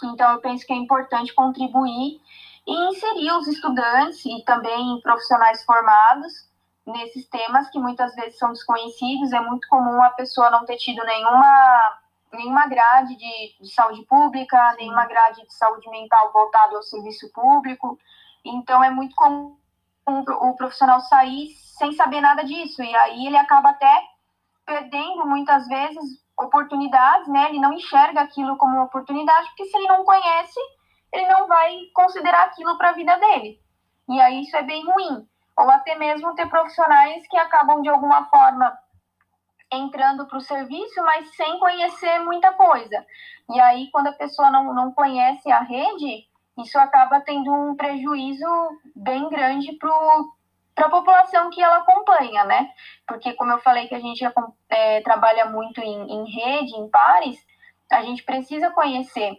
então 0.04 0.32
eu 0.32 0.42
penso 0.42 0.66
que 0.66 0.74
é 0.74 0.76
importante 0.76 1.34
contribuir 1.36 2.20
e 2.66 2.90
inserir 2.90 3.32
os 3.34 3.48
estudantes 3.48 4.26
e 4.26 4.44
também 4.44 5.00
profissionais 5.02 5.64
formados 5.64 6.51
nesses 6.86 7.28
temas 7.30 7.70
que 7.70 7.80
muitas 7.80 8.14
vezes 8.16 8.38
são 8.38 8.52
desconhecidos. 8.52 9.34
É 9.34 9.40
muito 9.40 9.68
comum 9.68 10.02
a 10.04 10.10
pessoa 10.12 10.50
não 10.50 10.66
ter 10.66 10.78
tido 10.78 11.04
nenhuma, 11.04 12.00
nenhuma 12.34 12.68
grade 12.68 13.16
de, 13.16 13.58
de 13.62 13.74
saúde 13.74 14.04
pública, 14.06 14.76
nenhuma 14.78 15.06
grade 15.06 15.46
de 15.46 15.54
saúde 15.54 15.90
mental 15.90 16.32
voltada 16.32 16.76
ao 16.76 16.84
serviço 16.84 17.32
público. 17.32 17.98
Então, 18.44 18.84
é 18.84 18.90
muito 18.90 19.16
comum 19.16 19.58
o 20.08 20.56
profissional 20.56 21.00
sair 21.02 21.50
sem 21.78 21.94
saber 21.94 22.22
nada 22.22 22.44
disso. 22.44 22.82
E 22.82 22.96
aí 22.96 23.28
ele 23.28 23.38
acaba 23.38 23.70
até 23.70 24.04
perdendo 24.66 25.26
muitas 25.26 25.68
vezes 25.68 26.22
oportunidades, 26.38 27.28
né? 27.28 27.50
Ele 27.50 27.60
não 27.60 27.74
enxerga 27.74 28.22
aquilo 28.22 28.58
como 28.58 28.76
uma 28.76 28.86
oportunidade, 28.86 29.48
porque 29.50 29.66
se 29.66 29.78
ele 29.78 29.88
não 29.88 30.04
conhece, 30.04 30.60
ele 31.14 31.28
não 31.28 31.48
vai 31.48 31.78
considerar 31.94 32.46
aquilo 32.46 32.78
para 32.78 32.90
a 32.90 32.94
vida 32.94 33.18
dele. 33.18 33.60
E 34.10 34.20
aí 34.20 34.42
isso 34.42 34.56
é 34.56 34.64
bem 34.64 34.86
ruim. 34.86 35.28
Ou 35.58 35.70
até 35.70 35.96
mesmo 35.96 36.34
ter 36.36 36.48
profissionais 36.48 37.28
que 37.28 37.38
acabam 37.38 37.82
de 37.82 37.90
alguma 37.90 38.26
forma 38.26 38.78
entrando 39.72 40.28
para 40.28 40.38
o 40.38 40.42
serviço, 40.42 41.02
mas 41.04 41.34
sem 41.36 41.60
conhecer 41.60 42.20
muita 42.20 42.52
coisa. 42.54 43.06
E 43.50 43.60
aí, 43.60 43.90
quando 43.92 44.08
a 44.08 44.14
pessoa 44.14 44.52
não, 44.52 44.74
não 44.74 44.92
conhece 44.92 45.50
a 45.52 45.62
rede, 45.62 46.28
isso 46.58 46.78
acaba 46.78 47.22
tendo 47.22 47.52
um 47.52 47.76
prejuízo 47.76 48.46
bem 48.96 49.30
grande 49.30 49.78
para 49.78 50.86
a 50.86 50.90
população 50.90 51.50
que 51.50 51.62
ela 51.62 51.78
acompanha, 51.78 52.44
né? 52.44 52.70
Porque, 53.08 53.34
como 53.34 53.52
eu 53.52 53.60
falei 53.60 53.88
que 53.88 53.96
a 53.96 54.00
gente 54.00 54.24
é, 54.70 55.02
trabalha 55.02 55.46
muito 55.46 55.80
em, 55.80 56.12
em 56.12 56.32
rede, 56.32 56.76
em 56.76 56.90
pares, 56.90 57.40
a 57.90 58.02
gente 58.04 58.24
precisa 58.24 58.72
conhecer 58.72 59.38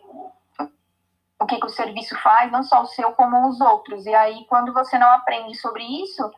o 1.42 1.46
que, 1.46 1.58
que 1.58 1.66
o 1.66 1.70
serviço 1.70 2.16
faz, 2.20 2.52
não 2.52 2.62
só 2.62 2.82
o 2.82 2.86
seu, 2.86 3.12
como 3.12 3.48
os 3.48 3.60
outros. 3.60 4.06
E 4.06 4.14
aí, 4.14 4.44
quando 4.48 4.72
você 4.72 4.96
não 4.96 5.10
aprende 5.10 5.56
sobre 5.56 5.82
isso, 5.82 6.30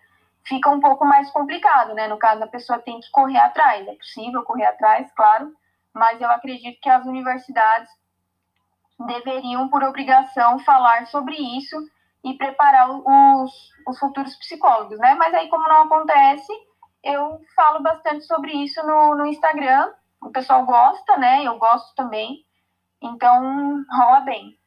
fica 0.44 0.70
um 0.70 0.80
pouco 0.80 1.04
mais 1.04 1.30
complicado, 1.30 1.92
né? 1.94 2.08
No 2.08 2.16
caso, 2.16 2.42
a 2.42 2.46
pessoa 2.46 2.78
tem 2.78 2.98
que 3.00 3.10
correr 3.10 3.38
atrás. 3.38 3.86
É 3.86 3.94
possível 3.94 4.42
correr 4.42 4.64
atrás, 4.64 5.12
claro, 5.14 5.52
mas 5.92 6.20
eu 6.20 6.30
acredito 6.30 6.80
que 6.80 6.88
as 6.88 7.04
universidades 7.04 7.90
deveriam, 9.06 9.68
por 9.68 9.82
obrigação, 9.82 10.58
falar 10.60 11.06
sobre 11.08 11.36
isso 11.36 11.76
e 12.24 12.32
preparar 12.38 12.88
os, 12.90 13.52
os 13.86 13.98
futuros 13.98 14.34
psicólogos, 14.36 14.98
né? 14.98 15.14
Mas 15.16 15.34
aí, 15.34 15.48
como 15.50 15.68
não 15.68 15.82
acontece, 15.82 16.50
eu 17.02 17.42
falo 17.54 17.82
bastante 17.82 18.24
sobre 18.24 18.52
isso 18.52 18.82
no, 18.86 19.16
no 19.16 19.26
Instagram. 19.26 19.92
O 20.22 20.30
pessoal 20.30 20.64
gosta, 20.64 21.18
né? 21.18 21.44
Eu 21.44 21.58
gosto 21.58 21.94
também. 21.94 22.42
Então, 23.02 23.84
rola 23.92 24.20
bem. 24.20 24.58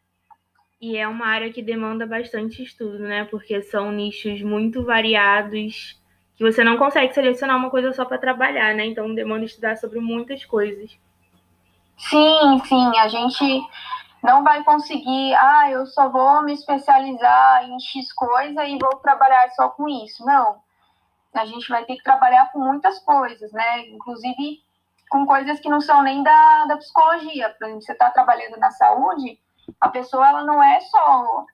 E 0.79 0.95
é 0.95 1.07
uma 1.07 1.25
área 1.25 1.51
que 1.51 1.61
demanda 1.61 2.05
bastante 2.05 2.61
estudo, 2.61 2.99
né? 2.99 3.25
Porque 3.25 3.61
são 3.63 3.91
nichos 3.91 4.41
muito 4.41 4.83
variados 4.83 5.99
que 6.35 6.43
você 6.43 6.63
não 6.63 6.77
consegue 6.77 7.13
selecionar 7.13 7.57
uma 7.57 7.71
coisa 7.71 7.91
só 7.93 8.05
para 8.05 8.19
trabalhar, 8.19 8.75
né? 8.75 8.85
Então 8.85 9.13
demanda 9.15 9.45
estudar 9.45 9.75
sobre 9.75 9.99
muitas 9.99 10.45
coisas. 10.45 10.97
Sim, 11.97 12.61
sim, 12.65 12.97
a 12.99 13.07
gente 13.07 13.67
não 14.23 14.43
vai 14.43 14.63
conseguir, 14.63 15.33
ah, 15.33 15.71
eu 15.71 15.87
só 15.87 16.09
vou 16.09 16.43
me 16.43 16.53
especializar 16.53 17.63
em 17.63 17.79
X 17.79 18.13
coisa 18.13 18.63
e 18.65 18.77
vou 18.77 18.97
trabalhar 18.97 19.49
só 19.51 19.69
com 19.69 19.89
isso. 19.89 20.23
Não. 20.23 20.57
A 21.33 21.45
gente 21.45 21.67
vai 21.69 21.85
ter 21.85 21.95
que 21.95 22.03
trabalhar 22.03 22.51
com 22.51 22.59
muitas 22.59 22.99
coisas, 22.99 23.51
né? 23.51 23.87
Inclusive 23.87 24.61
com 25.09 25.25
coisas 25.25 25.59
que 25.59 25.69
não 25.69 25.81
são 25.81 26.03
nem 26.03 26.21
da, 26.21 26.65
da 26.65 26.77
psicologia. 26.77 27.49
Por 27.49 27.65
exemplo, 27.65 27.81
você 27.81 27.93
está 27.93 28.11
trabalhando 28.11 28.57
na 28.57 28.69
saúde, 28.71 29.39
a 29.79 29.89
pessoa 29.89 30.27
ela 30.27 30.43
não 30.43 30.61
é 30.61 30.79
só, 30.81 31.45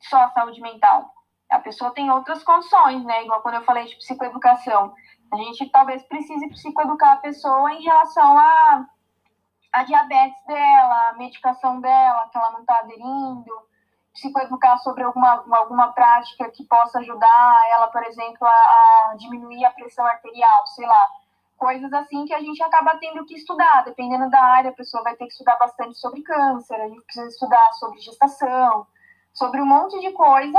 só 0.00 0.28
saúde 0.30 0.60
mental. 0.60 1.12
A 1.50 1.58
pessoa 1.58 1.92
tem 1.92 2.10
outras 2.10 2.42
condições, 2.44 3.04
né? 3.04 3.24
Igual 3.24 3.42
quando 3.42 3.56
eu 3.56 3.64
falei 3.64 3.84
de 3.86 3.96
psicoeducação. 3.96 4.94
A 5.32 5.36
gente 5.36 5.68
talvez 5.70 6.02
precise 6.04 6.48
psicoeducar 6.48 7.12
a 7.12 7.16
pessoa 7.18 7.72
em 7.72 7.82
relação 7.82 8.38
a, 8.38 8.86
a 9.72 9.84
diabetes 9.84 10.44
dela, 10.46 11.08
a 11.08 11.12
medicação 11.14 11.80
dela, 11.80 12.28
que 12.30 12.38
ela 12.38 12.52
não 12.52 12.60
está 12.60 12.78
aderindo, 12.78 13.68
psicoeducar 14.12 14.78
sobre 14.78 15.04
alguma, 15.04 15.44
alguma 15.52 15.92
prática 15.92 16.50
que 16.50 16.64
possa 16.64 16.98
ajudar 16.98 17.60
ela, 17.70 17.88
por 17.88 18.02
exemplo, 18.04 18.46
a, 18.46 19.10
a 19.10 19.14
diminuir 19.16 19.64
a 19.64 19.70
pressão 19.72 20.04
arterial, 20.06 20.66
sei 20.68 20.86
lá 20.86 21.08
coisas 21.60 21.92
assim 21.92 22.24
que 22.24 22.32
a 22.32 22.40
gente 22.40 22.62
acaba 22.62 22.96
tendo 22.96 23.24
que 23.26 23.34
estudar, 23.34 23.84
dependendo 23.84 24.30
da 24.30 24.40
área, 24.40 24.70
a 24.70 24.74
pessoa 24.74 25.02
vai 25.04 25.14
ter 25.14 25.26
que 25.26 25.32
estudar 25.32 25.56
bastante 25.56 25.98
sobre 25.98 26.22
câncer, 26.22 26.74
a 26.74 26.88
gente 26.88 27.02
precisa 27.02 27.28
estudar 27.28 27.72
sobre 27.74 28.00
gestação, 28.00 28.86
sobre 29.34 29.60
um 29.60 29.66
monte 29.66 30.00
de 30.00 30.10
coisa 30.12 30.58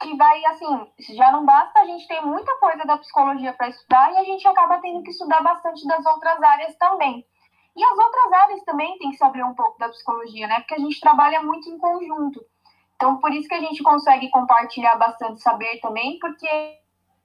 que 0.00 0.16
vai, 0.16 0.44
assim, 0.46 0.86
já 1.14 1.32
não 1.32 1.44
basta 1.44 1.80
a 1.80 1.84
gente 1.84 2.06
ter 2.06 2.20
muita 2.20 2.54
coisa 2.58 2.84
da 2.84 2.96
psicologia 2.98 3.52
para 3.52 3.68
estudar 3.68 4.12
e 4.12 4.18
a 4.18 4.24
gente 4.24 4.46
acaba 4.46 4.78
tendo 4.78 5.02
que 5.02 5.10
estudar 5.10 5.42
bastante 5.42 5.84
das 5.88 6.06
outras 6.06 6.40
áreas 6.40 6.76
também. 6.76 7.26
E 7.74 7.84
as 7.84 7.98
outras 7.98 8.32
áreas 8.32 8.62
também 8.64 8.96
têm 8.98 9.10
que 9.10 9.16
saber 9.16 9.44
um 9.44 9.54
pouco 9.54 9.78
da 9.78 9.88
psicologia, 9.88 10.46
né? 10.46 10.60
Porque 10.60 10.74
a 10.74 10.78
gente 10.78 11.00
trabalha 11.00 11.42
muito 11.42 11.68
em 11.68 11.78
conjunto. 11.78 12.44
Então, 12.94 13.18
por 13.18 13.32
isso 13.32 13.48
que 13.48 13.54
a 13.54 13.60
gente 13.60 13.82
consegue 13.82 14.30
compartilhar 14.30 14.94
bastante 14.96 15.42
saber 15.42 15.80
também, 15.80 16.18
porque 16.20 16.78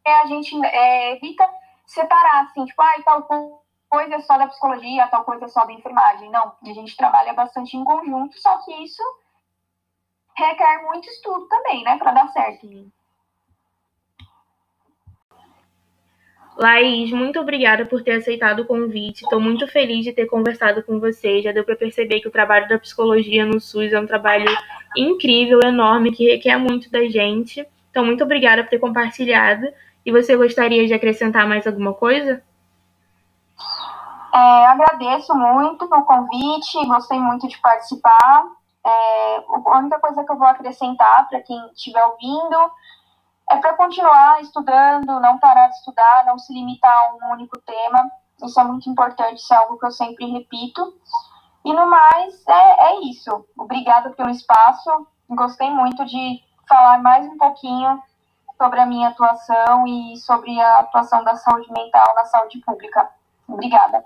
a 0.06 0.26
gente 0.26 0.56
é, 0.66 1.16
evita 1.16 1.48
separar, 1.88 2.44
assim, 2.44 2.66
tipo, 2.66 2.82
ah, 2.82 3.02
tal 3.04 3.24
coisa 3.90 4.16
é 4.16 4.20
só 4.20 4.38
da 4.38 4.48
psicologia, 4.48 5.08
tal 5.08 5.24
coisa 5.24 5.46
é 5.46 5.48
só 5.48 5.66
da 5.66 5.74
enfermagem. 5.74 6.30
Não, 6.30 6.54
a 6.62 6.74
gente 6.74 6.96
trabalha 6.96 7.34
bastante 7.34 7.76
em 7.76 7.84
conjunto, 7.84 8.40
só 8.40 8.64
que 8.64 8.74
isso 8.84 9.02
requer 10.38 10.84
muito 10.84 11.10
estudo 11.10 11.48
também, 11.48 11.84
né, 11.84 11.98
para 11.98 12.12
dar 12.12 12.28
certo. 12.28 12.68
Laís, 16.58 17.12
muito 17.12 17.40
obrigada 17.40 17.86
por 17.86 18.02
ter 18.02 18.14
aceitado 18.14 18.62
o 18.62 18.66
convite. 18.66 19.24
Estou 19.24 19.40
muito 19.40 19.68
feliz 19.68 20.04
de 20.04 20.12
ter 20.12 20.26
conversado 20.26 20.82
com 20.84 21.00
você. 21.00 21.40
Já 21.40 21.52
deu 21.52 21.64
para 21.64 21.76
perceber 21.76 22.20
que 22.20 22.28
o 22.28 22.32
trabalho 22.32 22.68
da 22.68 22.80
psicologia 22.80 23.46
no 23.46 23.60
SUS 23.60 23.94
é 23.94 24.00
um 24.00 24.08
trabalho 24.08 24.50
incrível, 24.96 25.60
enorme, 25.64 26.12
que 26.12 26.28
requer 26.28 26.58
muito 26.58 26.90
da 26.90 27.08
gente. 27.08 27.64
Então, 27.92 28.04
muito 28.04 28.24
obrigada 28.24 28.64
por 28.64 28.72
ter 28.72 28.80
compartilhado. 28.80 29.68
E 30.08 30.12
você 30.12 30.38
gostaria 30.38 30.88
de 30.88 30.94
acrescentar 30.94 31.46
mais 31.46 31.68
alguma 31.68 31.94
coisa? 31.94 32.42
É, 34.34 34.66
agradeço 34.68 35.36
muito 35.36 35.84
o 35.84 36.06
convite, 36.06 36.86
gostei 36.88 37.20
muito 37.20 37.46
de 37.46 37.60
participar. 37.60 38.46
É, 38.86 39.38
a 39.66 39.78
única 39.78 40.00
coisa 40.00 40.24
que 40.24 40.32
eu 40.32 40.38
vou 40.38 40.48
acrescentar 40.48 41.28
para 41.28 41.42
quem 41.42 41.62
estiver 41.74 42.02
ouvindo 42.06 42.56
é 43.50 43.58
para 43.58 43.74
continuar 43.74 44.42
estudando, 44.42 45.20
não 45.20 45.38
parar 45.40 45.68
de 45.68 45.76
estudar, 45.76 46.24
não 46.26 46.40
se 46.40 46.54
limitar 46.54 46.90
a 46.90 47.16
um 47.16 47.34
único 47.34 47.60
tema. 47.60 48.10
Isso 48.42 48.58
é 48.62 48.64
muito 48.64 48.90
importante, 48.90 49.40
isso 49.42 49.54
é 49.54 49.58
algo 49.58 49.78
que 49.78 49.88
eu 49.88 49.92
sempre 49.92 50.26
repito. 50.32 50.98
E 51.66 51.74
no 51.74 51.86
mais, 51.86 52.48
é, 52.48 52.92
é 52.92 53.02
isso. 53.02 53.46
Obrigada 53.58 54.12
pelo 54.12 54.30
espaço. 54.30 55.06
Gostei 55.30 55.70
muito 55.70 56.06
de 56.06 56.42
falar 56.66 57.02
mais 57.04 57.28
um 57.28 57.38
pouquinho 57.38 58.02
sobre 58.58 58.80
a 58.80 58.86
minha 58.86 59.10
atuação 59.10 59.86
e 59.88 60.18
sobre 60.18 60.60
a 60.60 60.80
atuação 60.80 61.24
da 61.24 61.36
saúde 61.36 61.72
mental 61.72 62.16
na 62.16 62.26
saúde 62.26 62.60
pública. 62.60 63.10
Obrigada. 63.48 64.04